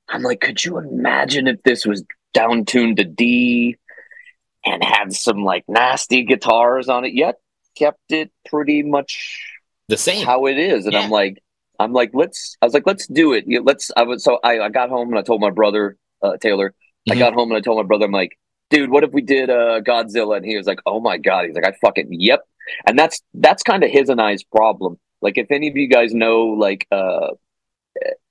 I'm 0.09 0.21
like, 0.21 0.41
could 0.41 0.63
you 0.63 0.77
imagine 0.77 1.47
if 1.47 1.61
this 1.63 1.85
was 1.85 2.03
down 2.33 2.65
tuned 2.65 2.97
to 2.97 3.03
D 3.03 3.77
and 4.65 4.83
had 4.83 5.13
some 5.13 5.43
like 5.43 5.63
nasty 5.67 6.23
guitars 6.23 6.89
on 6.89 7.05
it? 7.05 7.13
Yet 7.13 7.35
kept 7.75 8.11
it 8.11 8.31
pretty 8.45 8.83
much 8.83 9.41
The 9.87 9.97
same. 9.97 10.25
how 10.25 10.45
it 10.45 10.57
is. 10.57 10.85
And 10.85 10.93
Yeah. 10.93 11.01
I'm 11.01 11.09
like, 11.09 11.41
I'm 11.79 11.93
like, 11.93 12.11
let's, 12.13 12.55
I 12.61 12.65
was 12.65 12.73
like, 12.73 12.85
let's 12.85 13.07
do 13.07 13.33
it. 13.33 13.45
Let's, 13.63 13.91
I 13.97 14.03
was, 14.03 14.23
so 14.23 14.39
I, 14.43 14.59
I 14.59 14.69
got 14.69 14.89
home 14.89 15.09
and 15.09 15.17
I 15.17 15.23
told 15.23 15.41
my 15.41 15.49
brother, 15.49 15.97
uh, 16.21 16.37
Taylor, 16.37 16.73
I 17.09 17.15
Mhm. 17.15 17.19
got 17.19 17.33
home 17.33 17.49
and 17.51 17.57
I 17.57 17.61
told 17.61 17.77
my 17.77 17.83
brother, 17.87 18.05
I'm 18.05 18.11
like, 18.11 18.37
dude, 18.69 18.91
what 18.91 19.03
if 19.03 19.11
we 19.11 19.21
did, 19.21 19.49
uh, 19.49 19.81
Godzilla? 19.81 20.37
And 20.37 20.45
he 20.45 20.55
was 20.55 20.67
like, 20.67 20.79
oh 20.85 20.99
my 20.99 21.17
God. 21.17 21.45
He's 21.45 21.55
like, 21.55 21.65
I 21.65 21.73
fucking, 21.83 22.07
yep. 22.11 22.41
And 22.85 22.97
that's, 22.97 23.21
that's 23.33 23.63
kind 23.63 23.83
of 23.83 23.89
his 23.89 24.09
and 24.09 24.21
I's 24.21 24.43
problem. 24.43 24.99
Like, 25.21 25.37
if 25.37 25.47
any 25.51 25.67
of 25.67 25.75
you 25.75 25.87
guys 25.87 26.13
know, 26.13 26.43
like, 26.45 26.85
uh, 26.91 27.29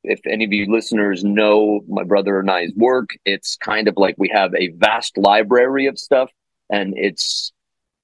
if 0.04 0.21
any 0.26 0.44
of 0.44 0.52
you 0.52 0.73
listeners 0.73 1.25
know 1.25 1.80
my 1.88 2.04
brother 2.04 2.40
and 2.40 2.50
I's 2.50 2.73
work, 2.75 3.11
it's 3.25 3.56
kind 3.56 3.88
of 3.88 3.97
like 3.97 4.16
we 4.18 4.30
have 4.30 4.54
a 4.54 4.68
vast 4.68 5.16
library 5.16 5.87
of 5.87 5.99
stuff 5.99 6.30
and 6.73 6.94
it's 6.97 7.52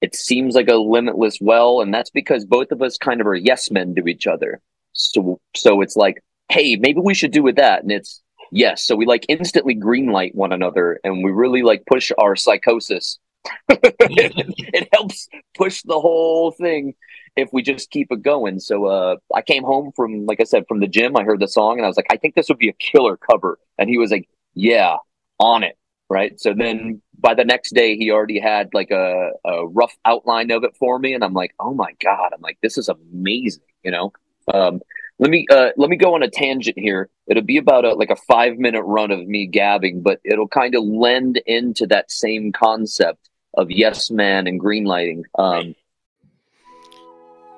it 0.00 0.14
seems 0.14 0.54
like 0.54 0.68
a 0.68 0.76
limitless 0.76 1.38
well, 1.40 1.80
and 1.80 1.92
that's 1.92 2.10
because 2.10 2.44
both 2.44 2.70
of 2.70 2.82
us 2.82 2.98
kind 2.98 3.20
of 3.20 3.26
are 3.26 3.34
yes 3.34 3.70
men 3.70 3.96
to 3.96 4.06
each 4.06 4.28
other. 4.28 4.60
So 4.92 5.40
so 5.56 5.80
it's 5.80 5.96
like, 5.96 6.22
hey, 6.50 6.76
maybe 6.76 7.00
we 7.00 7.14
should 7.14 7.32
do 7.32 7.42
with 7.42 7.56
that, 7.56 7.82
and 7.82 7.90
it's 7.90 8.22
yes. 8.52 8.86
So 8.86 8.94
we 8.94 9.06
like 9.06 9.26
instantly 9.28 9.74
greenlight 9.74 10.34
one 10.34 10.52
another, 10.52 11.00
and 11.02 11.24
we 11.24 11.32
really 11.32 11.62
like 11.62 11.84
push 11.86 12.12
our 12.18 12.36
psychosis. 12.36 13.18
it, 13.68 13.96
it 14.74 14.88
helps 14.92 15.28
push 15.56 15.82
the 15.82 15.98
whole 15.98 16.52
thing 16.52 16.94
if 17.38 17.52
we 17.52 17.62
just 17.62 17.90
keep 17.90 18.10
it 18.10 18.22
going. 18.22 18.58
So 18.58 18.86
uh, 18.86 19.16
I 19.34 19.42
came 19.42 19.62
home 19.62 19.92
from, 19.94 20.26
like 20.26 20.40
I 20.40 20.44
said, 20.44 20.64
from 20.66 20.80
the 20.80 20.88
gym. 20.88 21.16
I 21.16 21.22
heard 21.22 21.40
the 21.40 21.46
song 21.46 21.78
and 21.78 21.84
I 21.84 21.88
was 21.88 21.96
like, 21.96 22.08
I 22.10 22.16
think 22.16 22.34
this 22.34 22.48
would 22.48 22.58
be 22.58 22.68
a 22.68 22.72
killer 22.72 23.16
cover. 23.16 23.58
And 23.78 23.88
he 23.88 23.96
was 23.96 24.10
like, 24.10 24.28
Yeah, 24.54 24.96
on 25.38 25.62
it. 25.62 25.76
Right. 26.10 26.40
So 26.40 26.52
then 26.52 27.00
by 27.18 27.34
the 27.34 27.44
next 27.44 27.74
day, 27.74 27.96
he 27.96 28.10
already 28.10 28.40
had 28.40 28.70
like 28.72 28.90
a, 28.90 29.30
a 29.44 29.66
rough 29.68 29.94
outline 30.04 30.50
of 30.50 30.64
it 30.64 30.74
for 30.76 30.98
me. 30.98 31.14
And 31.14 31.22
I'm 31.22 31.34
like, 31.34 31.54
Oh 31.60 31.72
my 31.72 31.92
God. 32.02 32.32
I'm 32.34 32.40
like, 32.40 32.58
this 32.60 32.76
is 32.76 32.88
amazing. 32.88 33.62
You 33.84 33.92
know? 33.92 34.12
Um, 34.52 34.80
let 35.20 35.30
me 35.30 35.46
uh, 35.50 35.70
let 35.76 35.90
me 35.90 35.96
go 35.96 36.14
on 36.14 36.22
a 36.22 36.30
tangent 36.30 36.78
here. 36.78 37.08
It'll 37.28 37.42
be 37.42 37.58
about 37.58 37.84
a, 37.84 37.94
like 37.94 38.10
a 38.10 38.16
five 38.16 38.56
minute 38.56 38.82
run 38.82 39.10
of 39.10 39.26
me 39.26 39.46
gabbing, 39.46 40.02
but 40.02 40.20
it'll 40.24 40.48
kind 40.48 40.74
of 40.74 40.82
lend 40.84 41.40
into 41.46 41.86
that 41.88 42.10
same 42.10 42.52
concept 42.52 43.28
of 43.54 43.70
yes 43.70 44.10
man 44.10 44.46
and 44.46 44.60
greenlighting. 44.60 45.22
Um, 45.36 45.74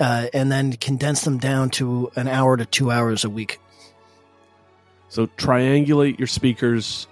uh, 0.00 0.26
and 0.32 0.50
then 0.50 0.72
condense 0.74 1.22
them 1.22 1.38
down 1.38 1.70
to 1.70 2.10
an 2.16 2.28
hour 2.28 2.56
to 2.56 2.66
two 2.66 2.90
hours 2.90 3.24
a 3.24 3.30
week. 3.30 3.60
So 5.08 5.26
triangulate 5.26 6.18
your 6.18 6.28
speakers. 6.28 7.06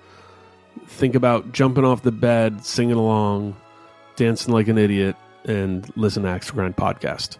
Think 0.86 1.14
about 1.14 1.52
jumping 1.52 1.84
off 1.84 2.02
the 2.02 2.12
bed, 2.12 2.64
singing 2.64 2.96
along, 2.96 3.56
dancing 4.16 4.52
like 4.52 4.68
an 4.68 4.78
idiot, 4.78 5.16
and 5.44 5.90
listen 5.96 6.24
to 6.24 6.28
Axe 6.28 6.48
to 6.48 6.52
Grind 6.52 6.76
podcast. 6.76 7.38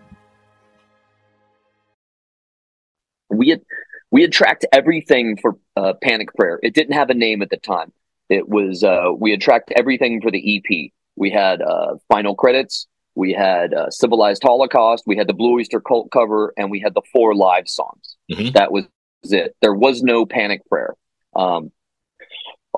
we 3.36 3.48
had 3.50 3.62
we 4.10 4.22
had 4.22 4.32
tracked 4.32 4.64
everything 4.72 5.36
for 5.36 5.58
uh, 5.76 5.94
Panic 6.02 6.32
Prayer. 6.34 6.58
It 6.62 6.74
didn't 6.74 6.94
have 6.94 7.10
a 7.10 7.14
name 7.14 7.42
at 7.42 7.50
the 7.50 7.56
time. 7.56 7.92
It 8.28 8.48
was 8.48 8.82
uh, 8.82 9.10
we 9.16 9.30
had 9.30 9.40
tracked 9.40 9.72
everything 9.74 10.20
for 10.20 10.30
the 10.30 10.56
EP. 10.56 10.90
We 11.16 11.30
had 11.30 11.62
uh, 11.62 11.96
final 12.08 12.34
credits. 12.34 12.86
We 13.16 13.32
had 13.32 13.75
uh, 13.75 13.90
Civilized 13.90 14.42
Holocaust. 14.42 15.04
We 15.06 15.16
had 15.16 15.26
the 15.26 15.32
Blue 15.32 15.54
Oyster 15.56 15.80
Cult 15.80 16.11
cover, 16.12 16.52
and 16.56 16.70
we 16.70 16.80
had 16.80 16.94
the 16.94 17.02
four 17.12 17.35
live 17.35 17.68
songs. 17.68 18.16
Mhm. 18.30 18.52
That 18.52 18.70
was 18.70 18.85
it. 19.25 19.56
There 19.61 19.75
was 19.75 20.02
no 20.02 20.26
Panic 20.26 20.64
Prayer. 20.68 20.94
Um, 21.35 21.73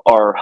our 0.05 0.35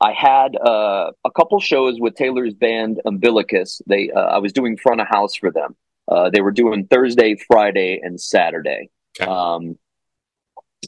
I 0.00 0.12
had 0.12 0.56
uh, 0.56 1.12
a 1.24 1.30
couple 1.30 1.60
shows 1.60 2.00
with 2.00 2.14
Taylor's 2.14 2.54
band 2.54 3.00
Umbilicus. 3.04 3.82
They 3.86 4.10
uh, 4.10 4.20
I 4.20 4.38
was 4.38 4.52
doing 4.52 4.76
front 4.76 5.00
of 5.00 5.08
house 5.08 5.34
for 5.34 5.50
them. 5.50 5.76
Uh, 6.06 6.30
they 6.30 6.40
were 6.40 6.52
doing 6.52 6.86
Thursday, 6.86 7.36
Friday, 7.36 8.00
and 8.02 8.20
Saturday. 8.20 8.88
Okay. 9.20 9.30
Um, 9.30 9.78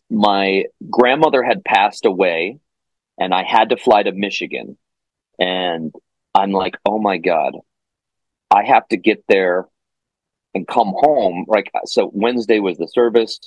my 0.09 0.64
grandmother 0.88 1.42
had 1.42 1.64
passed 1.64 2.07
away, 2.07 2.59
and 3.19 3.35
I 3.35 3.42
had 3.42 3.71
to 3.71 3.76
fly 3.76 4.02
to 4.02 4.12
Michigan. 4.12 4.78
And 5.38 5.92
I'm 6.35 6.52
like, 6.52 6.76
oh 6.87 6.99
my 6.99 7.19
god, 7.19 7.57
I 8.50 8.64
have 8.64 8.87
to 8.88 8.97
get 8.97 9.25
there 9.28 9.69
and 10.54 10.66
come 10.66 10.92
home. 10.97 11.45
Like, 11.49 11.71
so 11.85 12.11
Wednesday 12.12 12.59
was 12.59 12.78
the 12.78 12.88
service. 12.88 13.38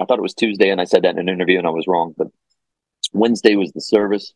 I 0.00 0.04
thought 0.04 0.18
it 0.18 0.22
was 0.22 0.34
Tuesday, 0.34 0.70
and 0.70 0.80
I 0.80 0.84
said 0.84 1.02
that 1.02 1.10
in 1.14 1.18
an 1.18 1.28
interview, 1.28 1.58
and 1.58 1.66
I 1.66 1.70
was 1.70 1.86
wrong. 1.86 2.14
But 2.16 2.28
Wednesday 3.12 3.56
was 3.56 3.72
the 3.72 3.80
service. 3.80 4.32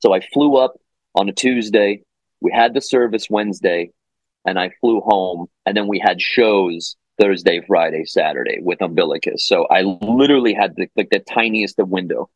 So 0.00 0.14
I 0.14 0.20
flew 0.32 0.56
up 0.56 0.74
on 1.14 1.28
a 1.28 1.32
Tuesday. 1.32 2.02
We 2.40 2.52
had 2.52 2.72
the 2.72 2.80
service 2.80 3.28
Wednesday, 3.28 3.90
and 4.46 4.58
I 4.58 4.70
flew 4.80 5.00
home. 5.00 5.48
And 5.66 5.76
then 5.76 5.88
we 5.88 5.98
had 5.98 6.22
shows 6.22 6.96
Thursday, 7.20 7.60
Friday, 7.66 8.04
Saturday 8.06 8.60
with 8.62 8.80
Umbilicus. 8.80 9.46
So 9.46 9.66
I 9.66 9.82
literally 9.82 10.54
had 10.54 10.76
the, 10.76 10.88
like 10.96 11.10
the 11.10 11.18
tiniest 11.18 11.78
of 11.78 11.88
window. 11.88 12.30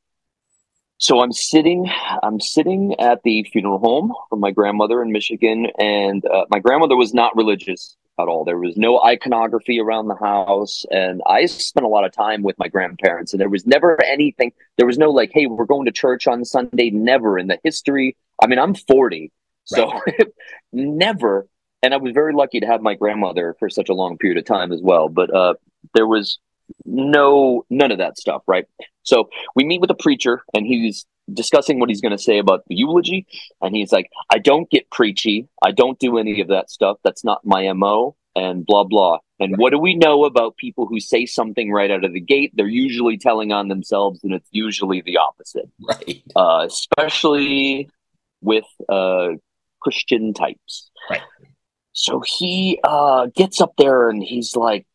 So 1.03 1.21
I'm 1.21 1.33
sitting, 1.33 1.91
I'm 2.23 2.39
sitting 2.39 2.95
at 3.01 3.25
the 3.25 3.43
funeral 3.53 3.81
home 3.81 4.15
for 4.31 4.37
my 4.37 4.53
grandmother 4.53 5.03
in 5.03 5.11
Michigan, 5.11 5.67
and 5.77 6.25
uh, 6.25 6.45
my 6.49 6.61
grandmother 6.61 6.95
was 6.95 7.13
not 7.13 7.35
religious 7.35 7.97
at 8.21 8.29
all. 8.29 8.45
There 8.45 8.57
was 8.57 8.77
no 8.77 9.03
iconography 9.03 9.81
around 9.81 10.07
the 10.07 10.15
house, 10.15 10.85
and 10.93 11.21
I 11.27 11.47
spent 11.47 11.85
a 11.85 11.89
lot 11.89 12.05
of 12.05 12.13
time 12.13 12.45
with 12.45 12.57
my 12.57 12.69
grandparents, 12.69 13.33
and 13.33 13.41
there 13.41 13.49
was 13.49 13.67
never 13.67 14.01
anything. 14.05 14.53
There 14.77 14.87
was 14.87 14.97
no 14.97 15.11
like, 15.11 15.33
"Hey, 15.35 15.47
we're 15.47 15.65
going 15.65 15.87
to 15.87 15.91
church 15.93 16.29
on 16.29 16.45
Sunday." 16.45 16.91
Never 16.91 17.37
in 17.37 17.49
the 17.49 17.59
history. 17.65 18.17
I 18.41 18.47
mean, 18.47 18.61
I'm 18.61 18.77
40, 18.77 19.33
so 19.65 20.01
never. 20.73 21.49
And 21.83 21.93
I 21.93 21.97
was 21.97 22.13
very 22.13 22.33
lucky 22.33 22.61
to 22.61 22.67
have 22.67 22.81
my 22.81 22.95
grandmother 22.95 23.57
for 23.59 23.69
such 23.69 23.89
a 23.89 23.95
long 23.95 24.19
period 24.19 24.39
of 24.39 24.45
time 24.45 24.71
as 24.71 24.81
well. 24.81 25.09
But 25.09 25.35
uh, 25.35 25.55
there 25.95 26.07
was 26.07 26.39
no 26.85 27.65
none 27.71 27.91
of 27.93 27.99
that 27.99 28.19
stuff, 28.19 28.43
right? 28.47 28.67
So 29.03 29.29
we 29.55 29.65
meet 29.65 29.81
with 29.81 29.91
a 29.91 29.95
preacher, 29.97 30.43
and 30.55 30.67
he's 30.67 31.07
discussing 31.33 31.79
what 31.81 31.89
he's 31.89 32.01
going 32.01 32.17
to 32.17 32.23
say 32.23 32.39
about 32.39 32.65
the 32.69 32.75
eulogy, 32.77 33.27
and 33.61 33.75
he's 33.75 33.93
like, 33.93 34.11
"I 34.31 34.39
don't 34.39 34.71
get 34.71 34.91
preachy. 34.91 35.49
I 35.63 35.73
don't 35.73 35.99
do 35.99 36.19
any 36.19 36.41
of 36.41 36.49
that 36.49 36.71
stuff. 36.71 36.99
That's 37.05 37.25
not 37.25 37.45
my 37.45 37.73
mo." 37.73 38.17
And 38.35 38.65
blah 38.65 38.85
blah. 38.85 39.19
And 39.41 39.59
what 39.59 39.71
do 39.73 39.79
we 39.79 39.95
know 39.95 40.25
about 40.25 40.57
people 40.57 40.87
who 40.87 41.01
say 41.01 41.27
something 41.27 41.71
right 41.71 41.91
out 41.91 42.05
of 42.05 42.15
the 42.15 42.21
gate? 42.21 42.53
They're 42.55 42.67
usually 42.67 43.19
telling 43.19 43.53
on 43.53 43.69
themselves, 43.69 44.21
and 44.25 44.33
it's 44.33 44.49
usually 44.53 45.03
the 45.03 45.19
opposite 45.19 45.69
Right. 45.81 46.23
uh, 46.35 46.65
especially 46.67 47.91
with 48.41 48.65
uh, 48.89 49.31
Christian 49.81 50.33
types. 50.33 50.91
Right. 51.11 51.21
So 51.93 52.23
he 52.25 52.81
uh, 52.85 53.27
gets 53.35 53.61
up 53.61 53.75
there 53.77 54.09
and 54.09 54.23
he's 54.23 54.57
like, 54.57 54.87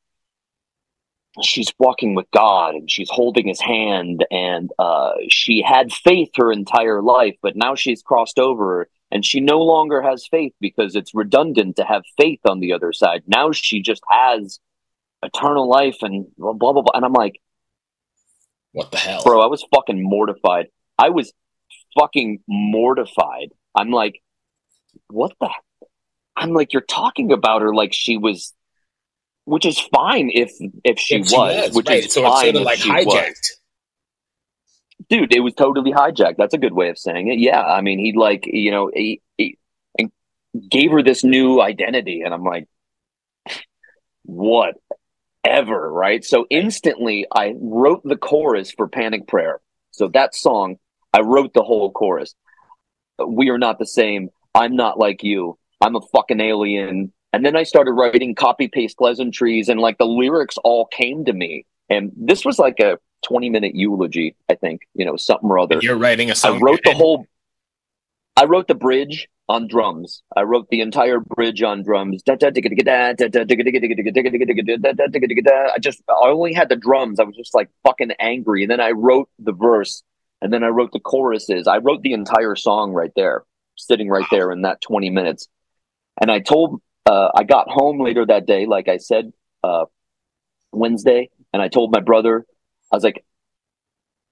she's 1.44 1.74
walking 1.80 2.16
with 2.16 2.30
God 2.32 2.76
and 2.76 2.90
she's 2.90 3.10
holding 3.10 3.48
his 3.48 3.62
hand, 3.62 4.26
and 4.32 4.72
uh, 4.80 5.12
she 5.30 5.62
had 5.62 5.92
faith 5.92 6.30
her 6.36 6.52
entire 6.52 7.02
life, 7.02 7.36
but 7.42 7.56
now 7.56 7.76
she's 7.76 8.02
crossed 8.02 8.40
over 8.40 8.90
and 9.12 9.26
she 9.26 9.40
no 9.40 9.62
longer 9.62 10.02
has 10.02 10.28
faith 10.30 10.54
because 10.60 10.96
it's 10.96 11.14
redundant 11.14 11.78
to 11.78 11.84
have 11.84 12.04
faith 12.18 12.42
on 12.46 12.60
the 12.60 12.74
other 12.74 12.92
side. 12.92 13.24
Now 13.26 13.52
she 13.52 13.82
just 13.82 14.04
has 14.10 14.60
eternal 15.24 15.70
life 15.70 15.98
and 16.02 16.28
blah 16.38 16.54
blah 16.54 16.74
blah. 16.74 16.82
blah. 16.82 16.92
And 16.94 17.06
I'm 17.06 17.14
like, 17.14 17.40
What 18.74 18.92
the 18.92 18.98
hell? 18.98 19.24
bro, 19.24 19.42
I 19.42 19.48
was 19.48 19.66
fucking 19.74 20.02
mortified. 20.04 20.68
I 20.98 21.10
was 21.10 21.32
fucking 22.00 22.40
mortified. 22.48 23.52
I'm 23.76 23.92
like, 23.92 24.22
what 25.08 25.34
the? 25.40 25.50
I'm 26.36 26.54
like, 26.54 26.74
you're 26.74 26.82
talking 26.82 27.32
about 27.32 27.62
her 27.62 27.74
like 27.74 27.94
she 27.94 28.18
was, 28.18 28.54
which 29.48 29.66
is 29.66 29.80
fine 29.80 30.30
if 30.34 30.52
if 30.84 31.00
she, 31.00 31.16
If 31.16 31.32
was, 31.32 31.74
which 31.74 31.88
right. 31.88 32.04
is 32.04 32.12
so 32.12 32.24
fine 32.24 32.44
sort 32.44 32.56
of 32.58 32.62
like 32.64 32.80
she 32.80 32.92
was. 32.92 33.34
Dude, 35.10 35.34
it 35.34 35.40
was 35.40 35.54
totally 35.54 35.94
hijacked. 35.94 36.36
That's 36.38 36.54
a 36.54 36.58
good 36.58 36.74
way 36.74 36.90
of 36.90 36.98
saying 36.98 37.30
it. 37.30 37.40
Yeah, 37.40 37.62
I 37.62 37.80
mean, 37.80 37.98
he 37.98 38.12
like 38.12 38.44
you 38.46 38.72
know 38.72 38.92
he, 38.94 39.22
he 39.38 39.58
and 39.98 40.12
gave 40.70 40.92
her 40.92 41.02
this 41.02 41.24
new 41.24 41.62
identity, 41.62 42.24
and 42.26 42.34
I'm 42.34 42.44
like, 42.44 42.68
what 44.24 44.76
ever, 45.46 45.94
right? 45.94 46.26
So 46.26 46.46
instantly, 46.50 47.26
I 47.34 47.54
wrote 47.58 48.02
the 48.04 48.18
chorus 48.18 48.72
for 48.72 48.90
Panic 48.90 49.28
Prayer. 49.28 49.62
So 49.92 50.10
that 50.10 50.36
song, 50.36 50.76
I 51.14 51.22
wrote 51.22 51.54
the 51.54 51.64
whole 51.64 51.90
chorus. 51.90 52.36
We 53.26 53.50
are 53.50 53.58
not 53.58 53.80
the 53.80 53.86
same. 53.86 54.28
I'm 54.54 54.76
not 54.76 55.00
like 55.00 55.24
you. 55.24 55.58
I'm 55.80 55.96
a 55.96 56.02
fucking 56.14 56.42
alien. 56.42 57.14
And 57.34 57.46
then 57.46 57.56
I 57.56 57.64
started 57.64 57.92
writing 57.92 58.36
copy 58.36 58.68
paste 58.68 58.98
pleasantries, 58.98 59.70
and 59.70 59.80
like 59.80 59.98
the 59.98 60.06
lyrics 60.06 60.58
all 60.64 60.86
came 60.86 61.26
to 61.26 61.34
me. 61.34 61.66
And 61.90 62.12
this 62.16 62.44
was 62.44 62.60
like 62.60 62.80
a 62.80 62.98
20 63.26 63.50
minute 63.50 63.76
eulogy, 63.76 64.36
I 64.50 64.56
think, 64.56 64.82
you 64.94 65.06
know, 65.06 65.16
something 65.16 65.50
or 65.50 65.60
other. 65.60 65.80
You're 65.82 65.98
writing 65.98 66.30
a 66.32 66.36
song. 66.36 66.58
I 66.58 66.60
wrote 66.60 66.82
the 66.84 66.94
whole. 66.94 67.26
I 68.36 68.46
wrote 68.46 68.68
the 68.68 68.76
bridge 68.76 69.28
on 69.50 69.68
drums. 69.68 70.22
I 70.36 70.42
wrote 70.44 70.68
the 70.70 70.82
entire 70.82 71.20
bridge 71.20 71.64
on 71.64 71.82
drums. 71.84 72.22
I 72.30 72.36
just, 75.80 76.02
I 76.10 76.30
only 76.30 76.54
had 76.54 76.70
the 76.70 76.76
drums. 76.76 77.20
I 77.20 77.24
was 77.24 77.36
just 77.36 77.56
like 77.56 77.70
fucking 77.84 78.12
angry. 78.20 78.64
And 78.64 78.72
then 78.72 78.82
I 78.82 78.92
wrote 78.92 79.30
the 79.40 79.54
verse, 79.54 80.04
and 80.42 80.54
then 80.54 80.64
I 80.64 80.68
wrote 80.68 80.92
the 80.92 81.00
choruses. 81.00 81.68
I 81.68 81.78
wrote 81.78 82.04
the 82.04 82.14
entire 82.14 82.56
song 82.56 82.92
right 82.92 83.12
there, 83.16 83.44
sitting 83.76 84.10
right 84.10 84.28
there 84.30 84.52
in 84.52 84.62
that 84.64 84.82
20 84.82 85.10
minutes. 85.10 85.48
And 86.22 86.30
I 86.32 86.40
told, 86.40 86.82
uh, 87.08 87.32
I 87.34 87.44
got 87.44 87.70
home 87.70 88.02
later 88.02 88.26
that 88.26 88.46
day, 88.46 88.66
like 88.66 88.88
I 88.88 88.98
said, 88.98 89.32
uh, 89.64 89.86
Wednesday, 90.72 91.30
and 91.54 91.62
I 91.62 91.70
told 91.70 91.92
my 91.92 92.02
brother, 92.02 92.46
I 92.92 92.96
was 92.96 93.04
like, 93.04 93.24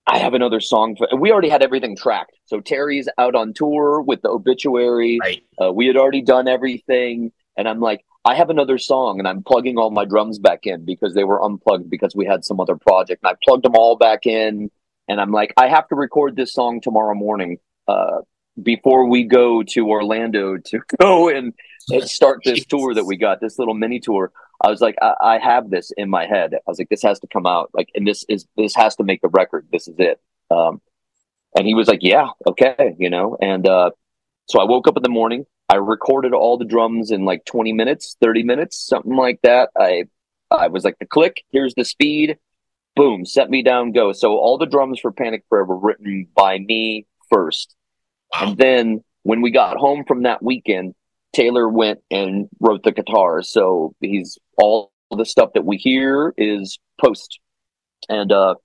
I 0.08 0.20
have 0.20 0.34
another 0.34 0.60
song 0.60 0.96
for. 0.96 1.08
We 1.18 1.32
already 1.32 1.50
had 1.50 1.64
everything 1.64 1.96
tracked. 1.96 2.38
So 2.46 2.60
Terry's 2.60 3.10
out 3.18 3.34
on 3.34 3.54
tour 3.54 4.02
with 4.02 4.22
the 4.22 4.30
Obituary. 4.30 5.18
Right. 5.20 5.44
Uh, 5.60 5.72
we 5.74 5.88
had 5.88 5.98
already 5.98 6.22
done 6.22 6.48
everything, 6.48 7.32
and 7.58 7.68
I'm 7.68 7.80
like, 7.80 8.06
I 8.24 8.36
have 8.36 8.50
another 8.50 8.78
song, 8.78 9.20
and 9.20 9.28
I'm 9.28 9.42
plugging 9.42 9.78
all 9.78 9.90
my 9.92 10.06
drums 10.06 10.38
back 10.38 10.66
in 10.66 10.86
because 10.86 11.14
they 11.14 11.24
were 11.24 11.44
unplugged 11.44 11.90
because 11.90 12.16
we 12.16 12.26
had 12.26 12.44
some 12.44 12.60
other 12.60 12.76
project. 12.76 13.24
And 13.24 13.32
I 13.32 13.38
plugged 13.44 13.64
them 13.64 13.76
all 13.76 13.96
back 13.96 14.26
in, 14.26 14.70
and 15.08 15.22
I'm 15.22 15.32
like, 15.32 15.54
I 15.58 15.70
have 15.70 15.88
to 15.88 15.96
record 15.96 16.36
this 16.36 16.54
song 16.54 16.82
tomorrow 16.82 17.16
morning 17.16 17.58
uh, 17.88 18.22
before 18.62 19.08
we 19.08 19.24
go 19.24 19.64
to 19.64 19.90
Orlando 19.90 20.58
to 20.58 20.80
go 21.00 21.30
and, 21.30 21.48
and 21.48 21.54
start 21.88 22.42
this 22.44 22.66
tour 22.66 22.94
that 22.94 23.06
we 23.06 23.18
got, 23.18 23.42
this 23.42 23.60
little 23.60 23.74
mini 23.74 24.00
tour. 24.00 24.32
I 24.64 24.70
was 24.70 24.82
like, 24.82 24.96
I, 25.02 25.14
I 25.22 25.38
have 25.40 25.70
this 25.70 25.92
in 25.98 26.10
my 26.10 26.26
head. 26.26 26.54
I 26.54 26.60
was 26.68 26.80
like, 26.80 26.90
this 26.90 27.04
has 27.04 27.20
to 27.20 27.28
come 27.28 27.46
out. 27.46 27.70
Like, 27.74 27.90
and 27.96 28.08
this 28.08 28.24
is 28.30 28.46
this 28.58 28.76
has 28.76 28.96
to 28.98 29.04
make 29.04 29.22
the 29.22 29.30
record. 29.30 29.68
This 29.72 29.88
is 29.88 29.96
it. 29.98 30.20
Um, 30.50 30.82
and 31.58 31.66
he 31.66 31.74
was 31.74 31.88
like, 31.88 32.00
yeah, 32.02 32.30
okay, 32.48 32.96
you 33.00 33.10
know. 33.10 33.38
And 33.42 33.68
uh, 33.68 33.92
so 34.48 34.60
I 34.60 34.66
woke 34.66 34.88
up 34.88 34.98
in 34.98 35.04
the 35.04 35.10
morning. 35.10 35.46
I 35.70 35.76
recorded 35.76 36.34
all 36.34 36.58
the 36.58 36.66
drums 36.66 37.12
in 37.12 37.26
like 37.26 37.44
20 37.46 37.74
minutes, 37.74 38.18
30 38.22 38.44
minutes, 38.44 38.80
something 38.80 39.16
like 39.16 39.40
that. 39.42 39.70
I 39.78 40.06
I 40.52 40.68
was 40.68 40.84
like, 40.84 41.00
the 41.00 41.06
click. 41.06 41.44
Here's 41.52 41.74
the 41.74 41.86
speed. 41.86 42.38
Boom, 42.96 43.26
set 43.26 43.50
me 43.50 43.62
down, 43.62 43.92
go. 43.92 44.14
So 44.14 44.38
all 44.38 44.58
the 44.58 44.66
drums 44.66 45.00
for 45.00 45.12
Panic 45.12 45.44
Forever 45.50 45.76
written 45.76 46.28
by 46.36 46.60
me 46.60 47.06
first. 47.30 47.76
Wow. 48.34 48.50
And 48.50 48.58
then 48.58 49.04
when 49.24 49.42
we 49.42 49.52
got 49.52 49.78
home 49.78 50.06
from 50.08 50.24
that 50.24 50.42
weekend, 50.42 50.94
Taylor 51.36 51.68
went 51.70 52.00
and 52.10 52.48
wrote 52.60 52.84
the 52.84 52.92
guitar. 52.92 53.44
So 53.44 53.94
he's 54.00 54.38
all 54.58 54.92
the 55.16 55.26
stuff 55.26 55.52
that 55.54 55.66
we 55.66 55.78
hear 55.78 56.34
is 56.38 56.80
post. 57.00 57.40
And 58.10 58.32
uh 58.32 58.56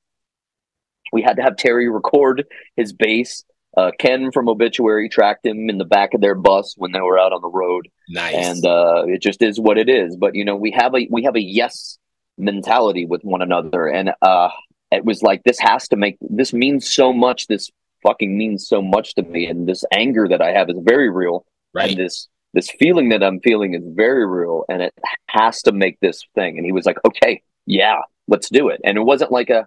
we 1.13 1.23
had 1.23 1.37
to 1.37 1.43
have 1.43 1.57
Terry 1.57 1.89
record 1.91 2.45
his 2.77 2.93
bass. 2.93 3.45
Uh 3.77 3.91
Ken 3.99 4.31
from 4.33 4.49
Obituary 4.49 5.09
tracked 5.09 5.45
him 5.45 5.69
in 5.69 5.79
the 5.79 5.85
back 5.85 6.15
of 6.15 6.21
their 6.21 6.35
bus 6.35 6.75
when 6.77 6.93
they 6.93 7.01
were 7.01 7.19
out 7.19 7.33
on 7.33 7.43
the 7.43 7.49
road 7.49 7.89
Nice. 8.09 8.35
and 8.35 8.67
uh, 8.67 9.05
it 9.07 9.23
just 9.23 9.41
is 9.43 9.61
what 9.61 9.79
it 9.79 9.89
is. 9.89 10.17
But 10.17 10.35
you 10.35 10.45
know, 10.45 10.57
we 10.57 10.73
have 10.73 10.95
a 10.95 11.07
we 11.11 11.23
have 11.25 11.37
a 11.37 11.43
yes 11.43 11.99
mentality 12.39 13.05
with 13.07 13.23
one 13.23 13.43
another, 13.43 13.87
and 13.87 14.13
uh, 14.23 14.49
it 14.91 15.05
was 15.05 15.23
like 15.23 15.43
this 15.45 15.61
has 15.61 15.89
to 15.89 15.97
make 15.97 16.17
this 16.21 16.53
means 16.53 16.91
so 16.93 17.13
much. 17.13 17.47
This 17.47 17.71
fucking 18.03 18.37
means 18.37 18.67
so 18.67 18.83
much 18.83 19.15
to 19.15 19.23
me, 19.23 19.47
and 19.47 19.69
this 19.69 19.85
anger 19.93 20.27
that 20.29 20.43
I 20.43 20.51
have 20.53 20.69
is 20.71 20.77
very 20.83 21.09
real, 21.11 21.45
right. 21.73 21.91
and 21.91 21.99
this 21.99 22.29
this 22.55 22.71
feeling 22.79 23.11
that 23.11 23.23
I'm 23.23 23.41
feeling 23.41 23.75
is 23.75 23.83
very 23.85 24.27
real, 24.27 24.65
and 24.69 24.83
it 24.83 24.95
has 25.29 25.63
to 25.63 25.73
make 25.73 25.99
this 26.01 26.23
thing. 26.35 26.57
And 26.57 26.67
he 26.67 26.73
was 26.73 26.87
like, 26.87 26.99
"Okay, 27.05 27.43
yeah, 27.67 28.01
let's 28.29 28.49
do 28.49 28.69
it." 28.69 28.81
And 28.85 28.99
it 28.99 29.03
wasn't 29.03 29.33
like 29.33 29.51
a 29.51 29.67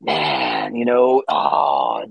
man, 0.00 0.74
you 0.74 0.84
know, 0.84 1.22
oh, 1.28 2.04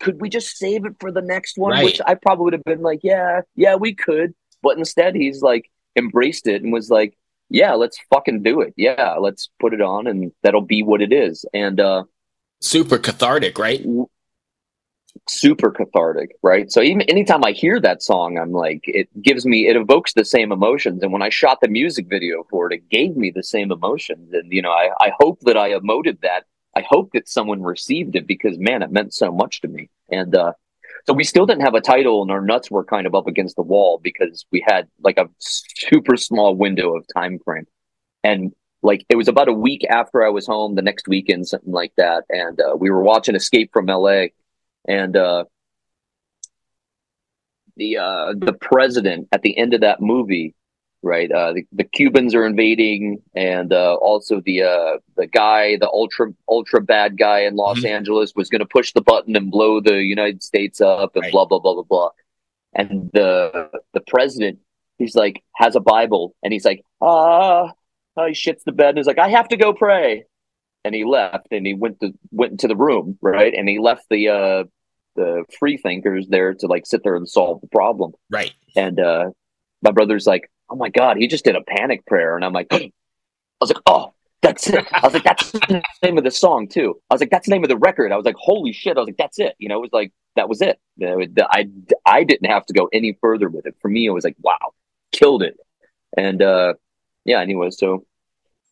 could 0.00 0.20
we 0.20 0.28
just 0.28 0.56
save 0.56 0.84
it 0.84 0.94
for 1.00 1.12
the 1.12 1.22
next 1.22 1.58
one? 1.58 1.72
Right. 1.72 1.84
Which 1.84 2.00
I 2.06 2.14
probably 2.14 2.44
would 2.44 2.52
have 2.54 2.64
been 2.64 2.82
like, 2.82 3.00
yeah, 3.02 3.42
yeah, 3.54 3.76
we 3.76 3.94
could. 3.94 4.34
But 4.62 4.78
instead, 4.78 5.14
he's 5.14 5.42
like 5.42 5.70
embraced 5.96 6.46
it 6.46 6.62
and 6.62 6.72
was 6.72 6.90
like, 6.90 7.16
yeah, 7.48 7.74
let's 7.74 7.98
fucking 8.12 8.42
do 8.42 8.60
it. 8.60 8.74
Yeah, 8.76 9.16
let's 9.20 9.50
put 9.60 9.74
it 9.74 9.80
on 9.80 10.06
and 10.06 10.32
that'll 10.42 10.62
be 10.62 10.82
what 10.82 11.02
it 11.02 11.12
is. 11.12 11.44
And 11.54 11.80
uh, 11.80 12.04
Super 12.60 12.98
cathartic, 12.98 13.58
right? 13.58 13.84
Super 15.28 15.70
cathartic, 15.70 16.36
right? 16.42 16.70
So 16.70 16.80
even 16.80 17.02
anytime 17.02 17.44
I 17.44 17.52
hear 17.52 17.80
that 17.80 18.02
song, 18.02 18.38
I'm 18.38 18.52
like, 18.52 18.82
it 18.84 19.08
gives 19.22 19.46
me, 19.46 19.68
it 19.68 19.76
evokes 19.76 20.12
the 20.12 20.24
same 20.24 20.52
emotions. 20.52 21.02
And 21.02 21.12
when 21.12 21.22
I 21.22 21.28
shot 21.28 21.58
the 21.60 21.68
music 21.68 22.06
video 22.08 22.44
for 22.50 22.70
it, 22.70 22.74
it 22.74 22.88
gave 22.88 23.16
me 23.16 23.30
the 23.30 23.42
same 23.42 23.70
emotions. 23.72 24.32
And, 24.32 24.52
you 24.52 24.62
know, 24.62 24.72
I, 24.72 24.90
I 25.00 25.12
hope 25.18 25.40
that 25.42 25.56
I 25.56 25.70
emoted 25.70 26.20
that. 26.22 26.44
I 26.76 26.84
hope 26.88 27.12
that 27.12 27.28
someone 27.28 27.62
received 27.62 28.16
it 28.16 28.26
because, 28.26 28.58
man, 28.58 28.82
it 28.82 28.90
meant 28.92 29.14
so 29.14 29.32
much 29.32 29.60
to 29.62 29.68
me. 29.68 29.88
And, 30.10 30.34
uh, 30.34 30.52
so 31.06 31.12
we 31.12 31.24
still 31.24 31.46
didn't 31.46 31.62
have 31.62 31.74
a 31.74 31.80
title 31.80 32.22
and 32.22 32.30
our 32.30 32.40
nuts 32.40 32.70
were 32.70 32.84
kind 32.84 33.06
of 33.06 33.14
up 33.14 33.28
against 33.28 33.56
the 33.56 33.62
wall 33.62 34.00
because 34.02 34.44
we 34.50 34.64
had 34.66 34.88
like 35.00 35.18
a 35.18 35.28
super 35.38 36.16
small 36.16 36.56
window 36.56 36.96
of 36.96 37.06
time 37.14 37.38
frame. 37.44 37.66
And 38.24 38.52
like 38.82 39.04
it 39.08 39.16
was 39.16 39.28
about 39.28 39.48
a 39.48 39.52
week 39.52 39.84
after 39.88 40.24
I 40.24 40.30
was 40.30 40.46
home, 40.46 40.74
the 40.74 40.82
next 40.82 41.08
weekend, 41.08 41.46
something 41.46 41.72
like 41.72 41.92
that. 41.96 42.24
And 42.30 42.60
uh, 42.60 42.76
we 42.76 42.90
were 42.90 43.02
watching 43.02 43.34
Escape 43.34 43.70
from 43.72 43.86
LA 43.86 44.26
and 44.86 45.16
uh, 45.16 45.44
the 47.76 47.96
uh, 47.98 48.34
the 48.36 48.54
president 48.54 49.28
at 49.32 49.42
the 49.42 49.56
end 49.58 49.74
of 49.74 49.80
that 49.82 50.00
movie, 50.00 50.54
right? 51.02 51.30
Uh, 51.30 51.52
the, 51.52 51.66
the 51.72 51.84
Cubans 51.84 52.34
are 52.34 52.46
invading, 52.46 53.22
and 53.34 53.72
uh, 53.72 53.94
also 53.96 54.40
the 54.40 54.62
uh, 54.62 54.98
the 55.16 55.26
guy, 55.26 55.76
the 55.76 55.88
ultra 55.88 56.28
ultra 56.48 56.80
bad 56.80 57.18
guy 57.18 57.40
in 57.40 57.56
Los 57.56 57.80
Mhm. 57.82 57.88
Angeles, 57.90 58.32
was 58.34 58.48
going 58.48 58.60
to 58.60 58.66
push 58.66 58.92
the 58.92 59.02
button 59.02 59.36
and 59.36 59.50
blow 59.50 59.80
the 59.80 60.02
United 60.02 60.42
States 60.42 60.80
up, 60.80 61.14
and 61.16 61.22
Right. 61.24 61.32
blah 61.32 61.44
blah 61.44 61.58
blah 61.58 61.74
blah 61.74 61.82
blah. 61.82 62.10
And 62.72 63.10
the 63.12 63.70
the 63.92 64.00
president, 64.00 64.58
he's 64.98 65.14
like 65.14 65.42
has 65.56 65.76
a 65.76 65.80
Bible, 65.80 66.34
and 66.42 66.52
he's 66.52 66.64
like, 66.64 66.82
ah, 67.00 67.72
oh, 68.16 68.26
he 68.26 68.32
shits 68.32 68.62
the 68.64 68.72
bed, 68.72 68.90
and 68.90 68.98
he's 68.98 69.06
like, 69.06 69.18
I 69.18 69.28
have 69.28 69.48
to 69.48 69.56
go 69.56 69.72
pray 69.74 70.24
and 70.84 70.94
he 70.94 71.02
left 71.04 71.48
and 71.50 71.66
he 71.66 71.74
went 71.74 71.98
to 71.98 72.14
went 72.30 72.52
into 72.52 72.68
the 72.68 72.76
room 72.76 73.18
right 73.20 73.52
and 73.54 73.68
he 73.68 73.80
left 73.80 74.04
the 74.08 74.28
uh 74.28 74.62
the 75.16 75.44
free 75.58 75.76
thinkers 75.76 76.26
there 76.28 76.54
to 76.54 76.66
like 76.66 76.86
sit 76.86 77.02
there 77.02 77.16
and 77.16 77.28
solve 77.28 77.60
the 77.60 77.68
problem. 77.68 78.12
Right. 78.30 78.52
and 78.76 79.00
uh 79.00 79.30
my 79.82 79.90
brother's 79.90 80.26
like 80.26 80.50
oh 80.70 80.76
my 80.76 80.88
god 80.88 81.16
he 81.16 81.26
just 81.26 81.44
did 81.44 81.56
a 81.56 81.62
panic 81.62 82.06
prayer. 82.06 82.36
And 82.36 82.44
i'm 82.44 82.52
like 82.52 82.68
i 82.70 82.90
was 83.60 83.70
like 83.70 83.82
oh 83.86 84.12
that's 84.42 84.68
it. 84.68 84.86
I 84.92 85.00
was 85.04 85.14
like 85.14 85.24
that's 85.24 85.50
the 85.50 85.82
name 86.02 86.18
of 86.18 86.24
the 86.24 86.30
song 86.30 86.68
too. 86.68 87.00
I 87.10 87.14
was 87.14 87.20
like 87.20 87.30
that's 87.30 87.46
the 87.48 87.54
name 87.54 87.64
of 87.64 87.68
the 87.68 87.76
record. 87.76 88.12
I 88.12 88.16
was 88.16 88.24
like 88.24 88.36
holy 88.38 88.72
shit. 88.72 88.96
I 88.96 89.00
was 89.00 89.08
like 89.08 89.16
that's 89.16 89.38
it. 89.38 89.56
You 89.58 89.68
know 89.68 89.78
it 89.78 89.82
was 89.82 89.92
like 89.92 90.12
that 90.36 90.48
was 90.48 90.62
it. 90.62 90.78
I 91.02 91.68
i 92.04 92.22
didn't 92.22 92.48
have 92.50 92.66
to 92.66 92.74
go 92.74 92.88
any 92.92 93.18
further 93.20 93.48
with 93.48 93.66
it. 93.66 93.74
For 93.80 93.88
me 93.88 94.06
it 94.06 94.10
was 94.10 94.24
like 94.24 94.36
wow 94.40 94.58
killed 95.12 95.42
it. 95.42 95.56
And 96.16 96.42
uh 96.42 96.74
yeah 97.24 97.40
anyway 97.40 97.70
so 97.70 98.04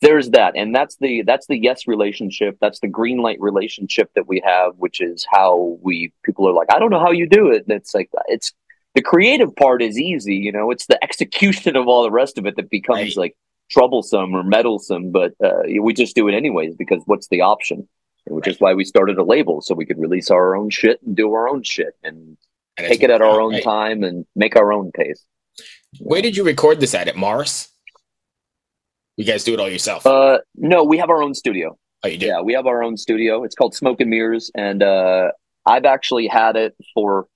there's 0.05 0.29
that 0.31 0.53
and 0.61 0.75
that's 0.79 0.97
the 1.05 1.13
that's 1.31 1.47
the 1.53 1.59
yes 1.69 1.87
relationship 1.95 2.53
that's 2.61 2.81
the 2.81 2.89
green 2.99 3.19
light 3.27 3.41
relationship 3.51 4.09
that 4.15 4.27
we 4.33 4.39
have 4.53 4.71
which 4.85 4.99
is 5.01 5.27
how 5.37 5.79
we 5.83 6.13
people 6.27 6.47
are 6.49 6.53
like 6.61 6.71
i 6.75 6.79
don't 6.79 6.91
know 6.95 7.01
how 7.07 7.11
you 7.21 7.27
do 7.29 7.45
it 7.55 7.61
and 7.67 7.73
it's 7.79 7.93
like 7.99 8.09
it's 8.29 8.53
the 8.95 9.03
creative 9.03 9.51
part 9.57 9.81
is 9.83 9.99
easy 9.99 10.37
you 10.47 10.53
know 10.57 10.71
it's 10.71 10.87
the 10.93 10.99
execution 11.09 11.75
of 11.81 11.89
all 11.89 12.03
the 12.03 12.11
rest 12.23 12.39
of 12.39 12.45
it 12.47 12.55
that 12.57 12.71
becomes 12.71 13.01
Right. 13.17 13.17
like 13.25 13.35
troublesome 13.71 14.35
or 14.35 14.43
meddlesome 14.45 15.11
but 15.19 15.33
uh, 15.43 15.63
we 15.87 15.93
just 15.95 16.15
do 16.15 16.29
it 16.29 16.35
anyways 16.35 16.73
because 16.77 17.03
what's 17.07 17.29
the 17.29 17.41
option 17.41 17.89
which 18.27 18.47
is 18.49 18.61
why 18.61 18.73
we 18.75 18.85
started 18.85 19.17
a 19.19 19.25
label 19.25 19.61
so 19.63 19.75
we 19.75 19.87
could 19.87 19.99
release 19.99 20.31
our 20.31 20.55
own 20.55 20.69
shit 20.71 21.01
and 21.03 21.17
do 21.17 21.33
our 21.33 21.49
own 21.49 21.63
shit 21.63 21.95
and 22.05 22.37
And 22.79 22.87
take 22.89 23.03
it 23.03 23.11
at 23.11 23.23
our 23.23 23.41
own 23.41 23.55
Right. 23.55 23.63
time 23.65 24.05
and 24.09 24.27
make 24.37 24.55
our 24.57 24.71
own 24.73 24.93
pace 24.93 25.23
Where 26.11 26.23
did 26.23 26.37
you 26.37 26.45
record 26.45 26.81
this 26.81 26.95
at? 26.95 27.09
At 27.09 27.17
Morris? 27.17 27.69
You 29.17 29.25
guys 29.25 29.45
do 29.45 29.55
it 29.55 29.61
all 29.61 29.69
yourself? 29.69 30.07
uh 30.07 30.39
no 30.57 30.85
we 30.85 30.99
have 30.99 31.11
our 31.11 31.23
own 31.23 31.35
studio 31.35 31.77
oh, 32.05 32.09
you 32.09 32.19
do. 32.19 32.27
Yeah, 32.27 32.41
we 32.41 32.53
have 32.53 32.67
our 32.67 32.83
own 32.83 32.97
studio. 32.97 33.43
It's 33.43 33.55
called 33.55 33.75
Smoke 33.75 34.01
and 34.01 34.11
Mirrors, 34.11 34.51
and 34.55 34.83
uh, 34.83 35.31
I've 35.67 35.85
actually 35.85 36.29
had 36.29 36.57
it 36.57 36.77
for 36.93 37.27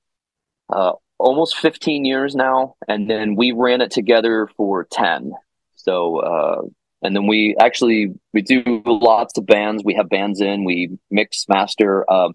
uh, 0.70 0.92
almost 1.18 1.56
15 1.56 2.04
years 2.04 2.34
now, 2.34 2.76
and 2.86 3.10
then 3.10 3.34
we 3.34 3.52
ran 3.52 3.80
it 3.80 3.90
together 3.90 4.48
for 4.56 4.86
10. 4.92 5.32
So, 5.76 6.18
uh, 6.18 6.62
and 7.02 7.16
then 7.16 7.26
we 7.26 7.56
actually 7.60 8.12
we 8.32 8.42
do 8.42 8.82
lots 8.84 9.38
of 9.38 9.46
bands. 9.46 9.82
We 9.84 9.94
have 9.94 10.08
bands 10.08 10.40
in. 10.40 10.64
We 10.64 10.98
mix, 11.10 11.46
master. 11.48 12.10
Um, 12.10 12.34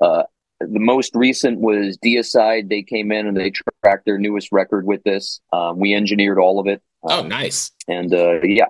uh, 0.00 0.24
the 0.60 0.78
most 0.78 1.14
recent 1.14 1.60
was 1.60 1.98
Deicide. 1.98 2.68
They 2.68 2.82
came 2.82 3.10
in 3.10 3.26
and 3.26 3.36
they 3.36 3.50
tracked 3.82 4.04
their 4.04 4.18
newest 4.18 4.52
record 4.52 4.86
with 4.86 5.02
this. 5.04 5.40
Um, 5.52 5.78
we 5.78 5.94
engineered 5.94 6.38
all 6.38 6.60
of 6.60 6.66
it. 6.66 6.82
Oh, 7.04 7.20
Um, 7.20 7.28
nice. 7.28 7.70
And 7.88 8.12
uh, 8.14 8.40
yeah, 8.42 8.66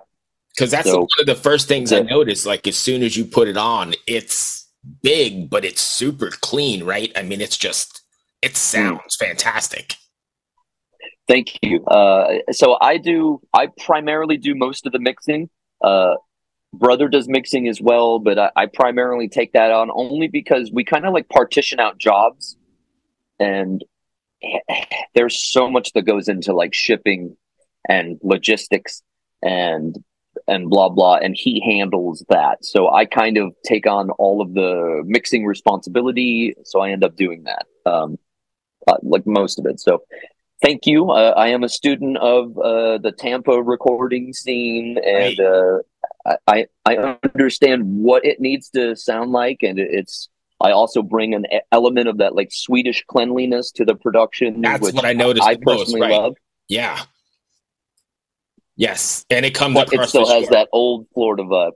Because 0.55 0.71
that's 0.71 0.87
So- 0.89 0.99
one 0.99 1.07
of 1.19 1.25
the 1.25 1.35
first 1.35 1.67
things 1.67 1.91
I 1.91 1.97
Yeah. 1.97 2.03
noticed. 2.03 2.45
Like 2.45 2.67
as 2.67 2.77
soon 2.77 3.03
as 3.03 3.15
you 3.17 3.25
put 3.25 3.47
it 3.47 3.57
on, 3.57 3.93
it's 4.07 4.69
big, 5.01 5.49
but 5.49 5.65
it's 5.65 5.81
super 5.81 6.29
clean, 6.41 6.83
right? 6.83 7.11
I 7.15 7.21
mean, 7.23 7.41
it's 7.41 7.57
just 7.57 8.01
it 8.41 8.55
sounds 8.55 9.15
fantastic. 9.15 9.95
Thank 11.27 11.57
you. 11.63 11.83
Uh, 11.85 12.35
so 12.51 12.77
I 12.79 12.97
do. 12.97 13.41
I 13.53 13.67
primarily 13.67 14.37
do 14.37 14.53
most 14.53 14.85
of 14.85 14.91
the 14.91 14.99
mixing. 14.99 15.49
Uh, 15.83 16.15
brother 16.73 17.07
does 17.07 17.27
mixing 17.27 17.67
as 17.67 17.81
well, 17.81 18.19
but 18.19 18.37
I, 18.37 18.51
I 18.55 18.65
primarily 18.67 19.27
take 19.27 19.53
that 19.53 19.71
on 19.71 19.89
only 19.93 20.27
because 20.27 20.71
we 20.71 20.83
kind 20.83 21.05
of 21.05 21.13
like 21.13 21.27
partition 21.29 21.79
out 21.79 21.97
jobs, 21.97 22.57
and 23.39 23.83
there's 25.15 25.41
so 25.41 25.69
much 25.69 25.93
that 25.93 26.03
goes 26.03 26.27
into 26.27 26.53
like 26.53 26.73
shipping 26.73 27.35
and 27.89 28.19
logistics 28.23 29.01
and 29.43 30.03
and 30.47 30.69
blah 30.69 30.89
blah 30.89 31.15
and 31.15 31.35
he 31.37 31.61
handles 31.61 32.23
that. 32.29 32.63
So 32.63 32.91
i 32.91 33.05
kind 33.05 33.37
of 33.37 33.55
take 33.65 33.87
on 33.87 34.09
all 34.11 34.41
of 34.41 34.53
the 34.53 35.01
mixing 35.05 35.45
responsibility. 35.45 36.55
So 36.63 36.81
i 36.81 36.91
end 36.91 37.03
up 37.03 37.15
doing 37.15 37.43
that 37.43 37.65
um 37.85 38.17
uh, 38.87 38.97
like 39.01 39.25
most 39.25 39.57
of 39.59 39.65
it. 39.65 39.79
So 39.79 40.03
thank 40.61 40.85
you. 40.85 41.11
Uh, 41.11 41.33
i 41.37 41.47
am 41.47 41.63
a 41.63 41.69
student 41.69 42.17
of 42.17 42.57
uh, 42.57 42.97
the 42.97 43.13
tampa 43.17 43.61
recording 43.61 44.33
scene 44.33 44.97
and 45.05 45.39
uh, 45.39 45.79
I, 46.47 46.65
I 46.85 46.97
understand 46.97 47.83
what 47.85 48.25
it 48.25 48.39
needs 48.39 48.69
to 48.71 48.95
sound 48.95 49.31
like. 49.31 49.59
And 49.61 49.79
it's 49.79 50.29
i 50.61 50.71
also 50.71 51.01
bring 51.01 51.33
an 51.33 51.45
element 51.71 52.07
of 52.07 52.17
that 52.17 52.33
like 52.33 52.49
swedish 52.51 53.03
cleanliness 53.07 53.71
to 53.71 53.83
the 53.83 53.95
production 53.95 54.61
That's 54.61 54.81
which 54.81 54.95
what 54.95 55.05
I 55.05 55.13
noticed 55.13 55.45
i 55.45 55.55
the 55.55 55.61
most, 55.65 55.79
personally 55.79 56.01
right. 56.01 56.11
love. 56.11 56.35
Yeah. 56.67 57.03
Yes, 58.77 59.25
and 59.29 59.45
it 59.45 59.53
comes 59.55 59.75
but 59.75 59.93
it 59.93 60.07
still 60.09 60.27
has 60.27 60.43
sure. 60.43 60.51
that 60.51 60.67
old 60.71 61.07
florida 61.13 61.43
vibe 61.43 61.71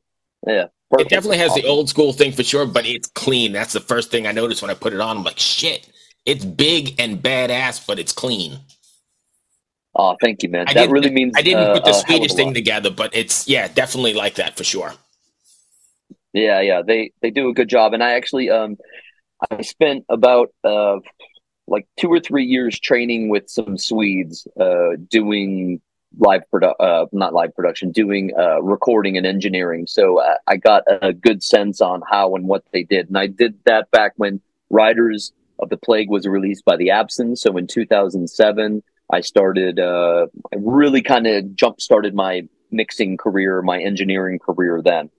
yeah 0.46 0.66
It 0.98 1.10
definitely 1.10 1.38
has 1.38 1.54
the 1.54 1.66
old 1.66 1.88
school 1.90 2.14
thing 2.14 2.32
for 2.32 2.44
sure, 2.44 2.66
but 2.66 2.86
it's 2.86 3.08
clean. 3.10 3.52
That's 3.54 3.74
the 3.74 3.80
first 3.80 4.10
thing 4.12 4.26
I 4.28 4.32
noticed 4.32 4.62
when 4.62 4.72
I 4.72 4.74
put 4.74 4.92
it 4.94 5.00
on. 5.00 5.18
I'm 5.18 5.24
like, 5.24 5.38
shit, 5.40 5.88
it's 6.26 6.44
big 6.44 7.00
and 7.00 7.22
badass, 7.22 7.86
but 7.86 8.00
it's 8.00 8.12
clean. 8.12 8.60
Oh, 9.96 10.16
thank 10.22 10.44
you, 10.44 10.50
man. 10.50 10.66
I 10.68 10.74
that 10.74 10.82
didn't- 10.82 10.92
really 10.94 11.12
means. 11.12 11.34
I 11.38 11.42
didn't 11.42 11.64
uh, 11.70 11.74
put 11.74 11.84
the 11.86 11.92
of 11.92 11.96
Swedish 11.98 12.34
thing 12.34 12.54
together, 12.54 12.90
but 12.90 13.16
it's 13.16 13.48
yeah, 13.48 13.68
definitely 13.68 14.14
like 14.14 14.36
that 14.36 14.58
for 14.58 14.64
sure. 14.64 14.94
Yeah, 16.34 16.62
yeah, 16.62 16.82
they 16.86 17.12
they 17.22 17.32
do 17.32 17.50
a 17.50 17.54
good 17.54 17.70
job, 17.70 17.94
and 17.94 18.04
I 18.04 18.12
actually 18.14 18.50
um 18.50 18.78
I 19.52 19.62
spent 19.62 20.06
about 20.10 20.50
uh 20.64 20.98
like 21.68 21.88
two 22.00 22.10
or 22.12 22.20
three 22.20 22.46
years 22.46 22.80
training 22.80 23.30
with 23.30 23.50
some 23.50 23.78
Swedes 23.78 24.48
uh 24.60 24.92
doing 25.10 25.82
live 26.18 26.42
produ 26.52 26.74
uh 26.80 27.06
not 27.12 27.34
live 27.34 27.56
production 27.56 27.92
doing 27.92 28.32
uh 28.38 28.62
recording 28.62 29.18
and 29.18 29.26
engineering 29.26 29.86
so 29.88 30.20
uh, 30.20 30.36
I 30.48 30.58
got 30.58 30.84
a 30.88 31.14
good 31.14 31.44
sense 31.44 31.82
on 31.82 32.02
how 32.10 32.36
and 32.36 32.48
what 32.48 32.64
they 32.74 32.84
did 32.84 33.08
and 33.08 33.18
I 33.18 33.28
did 33.28 33.58
that 33.66 33.92
back 33.92 34.14
when 34.18 34.42
Riders 34.70 35.32
of 35.60 35.70
the 35.70 35.78
Plague 35.78 36.10
was 36.10 36.26
released 36.28 36.66
by 36.66 36.78
the 36.78 36.90
Absence 36.90 37.42
so 37.42 37.56
in 37.58 37.68
2007 37.68 38.84
I 39.12 39.22
started 39.22 39.80
uh 39.80 40.28
I 40.52 40.56
really 40.58 41.02
kind 41.02 41.28
of 41.28 41.56
jump 41.56 41.80
started 41.80 42.16
my 42.16 42.48
mixing 42.72 43.18
career 43.18 43.62
my 43.62 43.80
engineering 43.80 44.40
career 44.40 44.82
then 44.84 45.12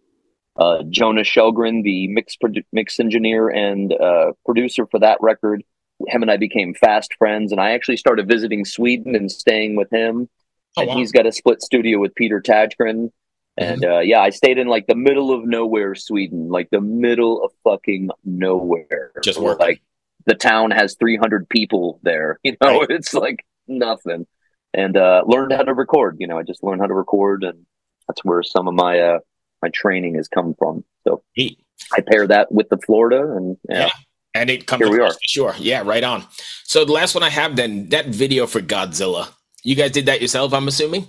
uh, 0.56 0.82
Jonas 0.90 1.28
Kjellgren, 1.28 1.82
the 1.82 2.08
mix 2.08 2.36
produ- 2.36 2.64
mix 2.72 3.00
engineer 3.00 3.48
and 3.48 3.92
uh, 3.92 4.32
producer 4.44 4.86
for 4.86 4.98
that 5.00 5.18
record. 5.20 5.62
Him 6.08 6.22
and 6.22 6.30
I 6.30 6.36
became 6.36 6.74
fast 6.74 7.14
friends, 7.14 7.52
and 7.52 7.60
I 7.60 7.72
actually 7.72 7.96
started 7.96 8.28
visiting 8.28 8.64
Sweden 8.64 9.14
and 9.14 9.30
staying 9.30 9.76
with 9.76 9.90
him. 9.90 10.28
Oh, 10.76 10.82
and 10.82 10.88
wow. 10.90 10.96
he's 10.96 11.12
got 11.12 11.26
a 11.26 11.32
split 11.32 11.62
studio 11.62 11.98
with 11.98 12.14
Peter 12.14 12.40
Tägtgren. 12.40 13.10
And 13.56 13.84
uh, 13.84 13.98
yeah, 13.98 14.20
I 14.20 14.30
stayed 14.30 14.58
in 14.58 14.68
like 14.68 14.86
the 14.86 14.94
middle 14.94 15.32
of 15.32 15.44
nowhere, 15.44 15.94
Sweden, 15.94 16.48
like 16.48 16.70
the 16.70 16.80
middle 16.80 17.44
of 17.44 17.52
fucking 17.64 18.10
nowhere. 18.24 19.12
Just 19.22 19.40
working. 19.40 19.66
like 19.66 19.82
the 20.26 20.34
town 20.34 20.70
has 20.70 20.96
300 20.98 21.48
people 21.48 22.00
there. 22.02 22.38
You 22.44 22.56
know, 22.60 22.82
it's 22.88 23.12
like 23.12 23.44
nothing. 23.66 24.26
And 24.72 24.96
uh, 24.96 25.24
learned 25.26 25.52
how 25.52 25.62
to 25.62 25.74
record. 25.74 26.16
You 26.20 26.28
know, 26.28 26.38
I 26.38 26.42
just 26.42 26.62
learned 26.62 26.80
how 26.80 26.86
to 26.86 26.94
record, 26.94 27.42
and 27.42 27.66
that's 28.06 28.24
where 28.24 28.42
some 28.42 28.68
of 28.68 28.74
my 28.74 29.00
uh, 29.00 29.18
my 29.62 29.68
training 29.70 30.14
has 30.14 30.28
come 30.28 30.54
from. 30.56 30.84
So 31.06 31.22
Neat. 31.36 31.58
I 31.92 32.02
pair 32.02 32.26
that 32.28 32.52
with 32.52 32.68
the 32.68 32.78
Florida, 32.78 33.20
and 33.36 33.56
yeah, 33.68 33.86
Yeah. 33.86 33.90
And 34.32 34.48
it 34.48 34.66
comes 34.66 34.84
Here 34.84 34.90
we 34.92 35.00
are. 35.00 35.12
for 35.12 35.18
sure. 35.22 35.54
Yeah, 35.58 35.82
right 35.84 36.04
on. 36.04 36.24
So 36.62 36.84
the 36.84 36.92
last 36.92 37.14
one 37.16 37.24
I 37.24 37.30
have 37.30 37.56
then, 37.56 37.88
that 37.88 38.06
video 38.06 38.46
for 38.46 38.60
Godzilla. 38.60 39.30
You 39.62 39.74
guys 39.74 39.90
did 39.92 40.06
that 40.06 40.20
yourself, 40.20 40.52
I'm 40.52 40.68
assuming? 40.68 41.06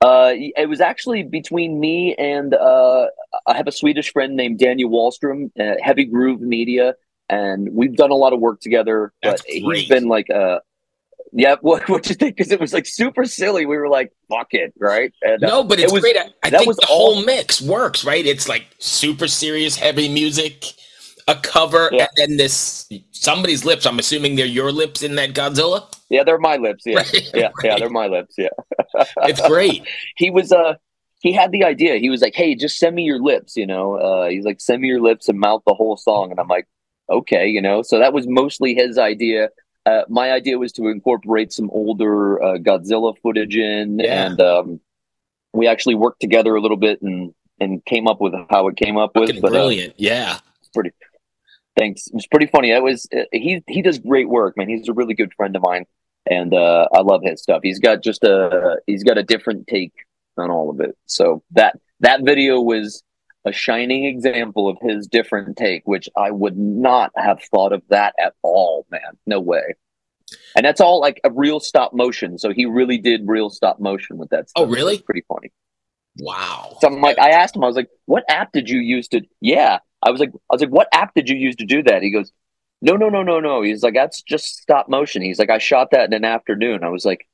Uh, 0.00 0.32
it 0.34 0.68
was 0.68 0.80
actually 0.80 1.22
between 1.22 1.78
me 1.78 2.14
and 2.16 2.54
uh, 2.54 3.06
I 3.46 3.56
have 3.56 3.68
a 3.68 3.72
Swedish 3.72 4.12
friend 4.12 4.34
named 4.36 4.58
Daniel 4.58 4.90
Wallstrom, 4.90 5.50
uh, 5.60 5.74
Heavy 5.80 6.04
Groove 6.04 6.40
Media, 6.40 6.94
and 7.28 7.68
we've 7.72 7.94
done 7.96 8.10
a 8.10 8.14
lot 8.16 8.32
of 8.32 8.40
work 8.40 8.60
together. 8.60 9.12
That's 9.22 9.42
but 9.42 9.50
he's 9.50 9.62
great. 9.64 9.88
been 9.88 10.08
like, 10.08 10.28
uh, 10.28 10.58
yeah, 11.32 11.54
what 11.60 11.88
what 11.88 12.08
you 12.08 12.16
think? 12.16 12.36
Because 12.36 12.50
it 12.50 12.58
was 12.58 12.72
like 12.72 12.84
super 12.86 13.24
silly. 13.24 13.64
We 13.64 13.76
were 13.76 13.88
like, 13.88 14.12
fuck 14.28 14.48
it, 14.54 14.72
right? 14.76 15.12
And 15.22 15.42
uh, 15.44 15.46
No, 15.48 15.62
but 15.64 15.78
it's 15.78 15.92
it 15.92 15.94
was- 15.94 16.02
great. 16.02 16.16
I, 16.16 16.30
I 16.42 16.50
that 16.50 16.58
think 16.58 16.66
was 16.68 16.78
the 16.78 16.86
all- 16.88 17.14
whole 17.14 17.24
mix 17.24 17.62
works, 17.62 18.04
right? 18.04 18.26
It's 18.26 18.48
like 18.48 18.66
super 18.80 19.28
serious, 19.28 19.76
heavy 19.76 20.08
music, 20.08 20.64
a 21.28 21.36
cover, 21.36 21.90
Yeah. 21.92 22.08
and 22.16 22.30
then 22.30 22.36
this 22.38 22.88
somebody's 23.12 23.64
lips. 23.64 23.86
I'm 23.86 24.00
assuming 24.00 24.34
they're 24.34 24.46
your 24.46 24.72
lips 24.72 25.04
in 25.04 25.14
that 25.14 25.32
Godzilla. 25.32 25.86
Yeah, 26.12 26.22
they're 26.24 26.38
my 26.38 26.56
lips. 26.56 26.84
Yeah, 26.86 26.96
Right, 26.98 27.30
yeah, 27.34 27.50
yeah, 27.64 27.76
they're 27.78 27.90
my 27.90 28.06
lips. 28.06 28.34
Yeah. 28.38 28.48
It's 29.30 29.40
great. 29.48 29.82
he 30.16 30.30
was 30.30 30.52
uh 30.52 30.74
he 31.20 31.32
had 31.32 31.52
the 31.52 31.64
idea. 31.64 31.96
He 31.98 32.10
was 32.10 32.20
like, 32.20 32.34
"Hey, 32.34 32.54
just 32.54 32.78
send 32.78 32.94
me 32.96 33.02
your 33.04 33.20
lips," 33.20 33.56
you 33.56 33.66
know. 33.66 33.94
Uh, 33.94 34.28
he's 34.28 34.44
like, 34.44 34.60
"Send 34.60 34.82
me 34.82 34.88
your 34.88 35.00
lips 35.00 35.28
and 35.28 35.38
mouth 35.38 35.62
the 35.66 35.74
whole 35.74 35.96
song," 35.96 36.30
and 36.32 36.40
I'm 36.40 36.48
like, 36.48 36.66
"Okay," 37.08 37.46
you 37.46 37.62
know. 37.62 37.82
So 37.82 37.98
that 38.00 38.12
was 38.12 38.26
mostly 38.26 38.74
his 38.74 38.98
idea. 38.98 39.48
Uh, 39.86 40.02
my 40.08 40.32
idea 40.32 40.58
was 40.58 40.72
to 40.72 40.88
incorporate 40.88 41.52
some 41.52 41.70
older 41.70 42.42
uh, 42.42 42.58
Godzilla 42.58 43.14
footage 43.22 43.56
in, 43.56 43.98
Yeah. 44.00 44.26
and 44.26 44.40
um, 44.40 44.80
we 45.52 45.66
actually 45.68 45.94
worked 45.94 46.20
together 46.20 46.54
a 46.56 46.60
little 46.60 46.76
bit 46.76 47.00
and 47.02 47.32
and 47.60 47.84
came 47.84 48.08
up 48.08 48.20
with 48.20 48.32
how 48.50 48.66
it 48.68 48.76
came 48.76 48.96
up 48.96 49.12
with. 49.14 49.28
Fucking 49.28 49.42
But 49.42 49.48
uh, 49.52 49.62
brilliant. 49.62 49.94
yeah. 49.98 50.38
thanks, 51.78 52.06
it 52.08 52.14
was 52.14 52.26
pretty 52.26 52.46
funny. 52.46 52.70
It 52.70 52.82
was 52.82 53.06
uh, 53.16 53.22
he 53.32 53.62
he 53.68 53.82
does 53.82 53.98
great 53.98 54.28
work, 54.28 54.56
man. 54.56 54.68
He's 54.68 54.88
a 54.88 54.92
really 54.92 55.14
good 55.14 55.32
friend 55.34 55.54
of 55.56 55.62
mine, 55.62 55.84
and 56.26 56.54
uh, 56.54 56.88
I 56.94 57.00
love 57.00 57.22
his 57.24 57.42
stuff. 57.42 57.60
He's 57.62 57.78
got 57.78 58.02
just 58.02 58.24
a 58.24 58.76
he's 58.86 59.04
got 59.04 59.18
a 59.18 59.22
different 59.22 59.66
take 59.66 59.92
on 60.36 60.50
all 60.50 60.70
of 60.70 60.80
it. 60.80 60.96
So 61.06 61.42
that 61.52 61.78
that 62.00 62.22
video 62.22 62.60
was 62.60 63.02
a 63.44 63.52
shining 63.52 64.04
example 64.04 64.68
of 64.68 64.78
his 64.80 65.06
different 65.06 65.56
take, 65.56 65.82
which 65.84 66.08
I 66.16 66.30
would 66.30 66.56
not 66.56 67.10
have 67.16 67.42
thought 67.50 67.72
of 67.72 67.82
that 67.88 68.14
at 68.20 68.34
all, 68.42 68.86
man. 68.90 69.18
No 69.26 69.40
way. 69.40 69.74
And 70.56 70.64
that's 70.64 70.80
all 70.80 71.00
like 71.00 71.20
a 71.24 71.30
real 71.30 71.60
stop 71.60 71.92
motion. 71.92 72.38
So 72.38 72.52
he 72.52 72.66
really 72.66 72.98
did 72.98 73.22
real 73.26 73.50
stop 73.50 73.80
motion 73.80 74.16
with 74.16 74.30
that. 74.30 74.46
Oh, 74.56 74.66
really? 74.66 74.94
It's 74.94 75.02
pretty 75.02 75.24
funny. 75.28 75.50
Wow. 76.20 76.76
So 76.80 76.88
I'm 76.88 77.00
like, 77.00 77.18
I 77.18 77.30
asked 77.30 77.56
him, 77.56 77.64
I 77.64 77.66
was 77.66 77.76
like, 77.76 77.88
what 78.06 78.24
app 78.28 78.52
did 78.52 78.70
you 78.70 78.78
use 78.78 79.08
to? 79.08 79.22
Yeah, 79.40 79.78
I 80.02 80.10
was 80.10 80.20
like, 80.20 80.30
I 80.32 80.54
was 80.54 80.60
like, 80.60 80.70
what 80.70 80.88
app 80.92 81.14
did 81.14 81.28
you 81.28 81.36
use 81.36 81.56
to 81.56 81.64
do 81.64 81.82
that? 81.84 82.02
He 82.02 82.10
goes, 82.10 82.32
no, 82.82 82.96
no, 82.96 83.08
no, 83.08 83.22
no, 83.22 83.40
no. 83.40 83.62
He's 83.62 83.82
like, 83.82 83.94
that's 83.94 84.20
just 84.22 84.58
stop 84.60 84.88
motion. 84.88 85.22
He's 85.22 85.38
like, 85.38 85.50
I 85.50 85.58
shot 85.58 85.92
that 85.92 86.08
in 86.08 86.14
an 86.14 86.24
afternoon. 86.24 86.82
I 86.82 86.88
was 86.88 87.04
like, 87.04 87.26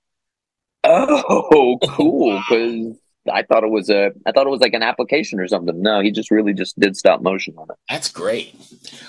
oh, 0.85 1.79
cool, 1.89 2.39
because 2.39 2.99
I 3.33 3.43
thought 3.43 3.65
it 3.65 3.71
was 3.71 3.89
a, 3.89 4.13
I 4.27 4.33
thought 4.33 4.47
it 4.47 4.51
was 4.51 4.61
like 4.61 4.75
an 4.75 4.83
application 4.83 5.41
or 5.41 5.49
something. 5.49 5.81
No, 5.81 6.01
he 6.01 6.11
just 6.11 6.31
really 6.31 6.53
just 6.53 6.79
did 6.79 6.97
stop 6.97 7.23
motion 7.23 7.55
on 7.57 7.67
it. 7.71 7.77
That's 7.89 8.11
great. 8.11 8.55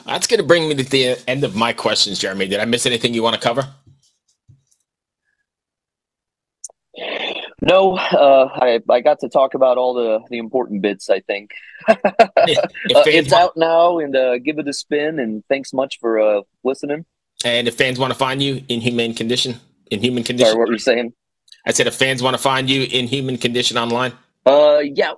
That's 0.05 0.27
going 0.27 0.39
to 0.39 0.45
bring 0.45 0.69
me 0.69 0.75
to 0.75 0.83
the 0.83 1.17
end 1.27 1.43
of 1.43 1.55
my 1.55 1.73
questions, 1.73 2.19
Jeramie. 2.19 2.49
Did 2.49 2.61
I 2.61 2.65
miss 2.65 2.85
anything 2.85 3.13
you 3.13 3.21
want 3.21 3.35
to 3.35 3.41
cover? 3.41 3.67
No, 7.61 7.97
uh, 7.97 8.49
I 8.53 8.79
I 8.89 9.01
got 9.01 9.19
to 9.19 9.29
talk 9.29 9.53
about 9.53 9.77
all 9.77 9.93
the 9.93 10.19
the 10.29 10.37
important 10.37 10.81
bits. 10.81 11.09
I 11.09 11.19
think 11.21 11.51
Uh, 11.87 13.03
it's 13.05 13.31
want- 13.31 13.43
out 13.43 13.57
now, 13.57 13.99
and 13.99 14.15
uh, 14.15 14.37
give 14.39 14.59
it 14.59 14.67
a 14.67 14.73
spin. 14.73 15.19
And 15.19 15.43
thanks 15.47 15.73
much 15.73 15.99
for 15.99 16.19
uh, 16.19 16.41
listening. 16.63 17.05
And 17.45 17.67
if 17.67 17.75
fans 17.75 17.99
want 17.99 18.11
to 18.11 18.19
find 18.19 18.41
you 18.41 18.63
Inhuman 18.69 19.13
Condition, 19.13 19.55
in 19.91 20.01
human 20.01 20.23
condition, 20.23 20.51
Sorry, 20.51 20.59
what 20.59 20.67
were 20.67 20.73
you 20.73 20.79
saying? 20.79 21.13
I 21.65 21.71
said 21.71 21.87
if 21.87 21.95
fans 21.95 22.21
want 22.23 22.35
to 22.35 22.41
find 22.41 22.69
you 22.69 22.83
Inhuman 22.83 23.37
Condition 23.37 23.77
online. 23.77 24.13
Uh, 24.45 24.79
yeah, 24.79 25.13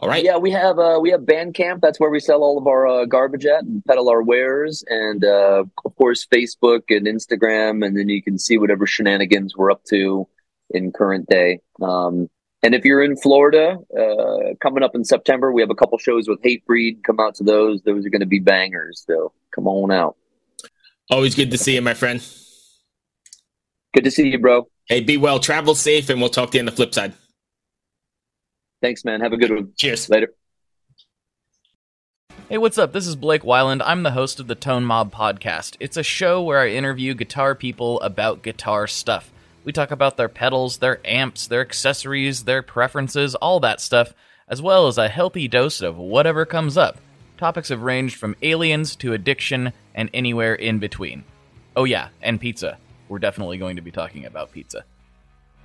All 0.00 0.08
right. 0.08 0.24
Yeah, 0.24 0.38
we 0.38 0.50
have 0.52 0.78
uh, 0.78 0.98
we 1.00 1.10
have 1.10 1.20
Bandcamp. 1.20 1.82
That's 1.82 2.00
where 2.00 2.08
we 2.08 2.20
sell 2.20 2.42
all 2.42 2.56
of 2.56 2.66
our 2.66 2.86
uh, 2.86 3.04
garbage 3.04 3.44
at 3.44 3.64
and 3.64 3.84
peddle 3.84 4.08
our 4.08 4.22
wares, 4.22 4.82
and 4.88 5.22
uh, 5.22 5.64
of 5.84 5.96
course 5.96 6.26
Facebook 6.26 6.84
and 6.88 7.06
Instagram, 7.06 7.84
and 7.84 7.94
then 7.96 8.08
you 8.08 8.22
can 8.22 8.38
see 8.38 8.56
whatever 8.56 8.86
shenanigans 8.86 9.58
we're 9.58 9.70
up 9.70 9.84
to 9.84 10.26
in 10.70 10.90
current 10.90 11.28
day. 11.28 11.60
Um, 11.82 12.30
and 12.62 12.74
if 12.74 12.86
you're 12.86 13.02
in 13.02 13.14
Florida, 13.14 13.76
uh, 13.98 14.54
coming 14.62 14.82
up 14.82 14.94
in 14.94 15.04
September, 15.04 15.52
we 15.52 15.60
have 15.60 15.70
a 15.70 15.74
couple 15.74 15.98
shows 15.98 16.28
with 16.28 16.40
Hatebreed. 16.40 17.04
Come 17.04 17.20
out 17.20 17.34
to 17.34 17.44
those; 17.44 17.82
those 17.82 18.06
are 18.06 18.10
going 18.10 18.20
to 18.20 18.26
be 18.26 18.38
bangers. 18.38 19.04
So 19.06 19.32
come 19.54 19.68
on 19.68 19.92
out. 19.92 20.16
Always 21.10 21.34
good 21.34 21.50
to 21.50 21.58
see 21.58 21.74
you, 21.74 21.82
my 21.82 21.94
friend. 21.94 22.26
Good 23.92 24.04
to 24.04 24.10
see 24.10 24.30
you, 24.30 24.38
bro. 24.38 24.66
Hey, 24.86 25.02
be 25.02 25.18
well, 25.18 25.40
travel 25.40 25.74
safe, 25.74 26.08
and 26.08 26.22
we'll 26.22 26.30
talk 26.30 26.52
to 26.52 26.56
you 26.56 26.62
on 26.62 26.66
the 26.66 26.72
flip 26.72 26.94
side. 26.94 27.12
Thanks, 28.82 29.04
man. 29.04 29.20
Have 29.20 29.32
a 29.32 29.36
good 29.36 29.50
one. 29.50 29.72
Cheers. 29.76 30.08
Later. 30.08 30.32
Hey, 32.48 32.58
what's 32.58 32.78
up? 32.78 32.92
This 32.92 33.06
is 33.06 33.14
Blake 33.14 33.42
Wyland. 33.42 33.82
I'm 33.84 34.02
the 34.02 34.12
host 34.12 34.40
of 34.40 34.46
the 34.46 34.54
Tone 34.54 34.84
Mob 34.84 35.12
podcast. 35.12 35.76
It's 35.78 35.96
a 35.96 36.02
show 36.02 36.42
where 36.42 36.60
I 36.60 36.70
interview 36.70 37.14
guitar 37.14 37.54
people 37.54 38.00
about 38.00 38.42
guitar 38.42 38.86
stuff. 38.86 39.30
We 39.62 39.72
talk 39.72 39.90
about 39.90 40.16
their 40.16 40.28
pedals, 40.28 40.78
their 40.78 40.98
amps, 41.04 41.46
their 41.46 41.60
accessories, 41.60 42.44
their 42.44 42.62
preferences, 42.62 43.34
all 43.36 43.60
that 43.60 43.80
stuff, 43.80 44.14
as 44.48 44.62
well 44.62 44.88
as 44.88 44.98
a 44.98 45.08
healthy 45.08 45.46
dose 45.46 45.82
of 45.82 45.96
whatever 45.96 46.46
comes 46.46 46.76
up. 46.76 46.98
Topics 47.36 47.68
have 47.68 47.82
ranged 47.82 48.16
from 48.16 48.34
aliens 48.42 48.96
to 48.96 49.12
addiction 49.12 49.72
and 49.94 50.10
anywhere 50.14 50.54
in 50.54 50.78
between. 50.78 51.24
Oh, 51.76 51.84
yeah, 51.84 52.08
and 52.22 52.40
pizza. 52.40 52.78
We're 53.08 53.18
definitely 53.18 53.58
going 53.58 53.76
to 53.76 53.82
be 53.82 53.90
talking 53.90 54.24
about 54.24 54.52
pizza. 54.52 54.84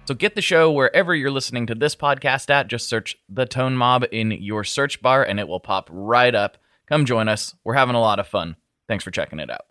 So 0.05 0.13
get 0.13 0.35
the 0.35 0.41
show 0.41 0.71
wherever 0.71 1.15
you're 1.15 1.31
listening 1.31 1.65
to 1.65 1.73
this 1.73 1.95
podcast 1.95 2.51
at. 2.51 2.67
Just 2.67 2.87
search 2.87 3.17
The 3.27 3.47
Tone 3.47 3.75
Mob 3.75 4.05
in 4.11 4.29
your 4.29 4.63
search 4.63 5.01
bar 5.01 5.23
and 5.23 5.39
it 5.39 5.47
will 5.47 5.59
pop 5.59 5.89
right 5.91 6.35
up. 6.35 6.59
Come 6.85 7.05
join 7.05 7.27
us. 7.27 7.55
We're 7.63 7.73
having 7.73 7.95
a 7.95 7.99
lot 7.99 8.19
of 8.19 8.27
fun. 8.27 8.55
Thanks 8.87 9.03
for 9.03 9.09
checking 9.09 9.39
it 9.39 9.49
out. 9.49 9.65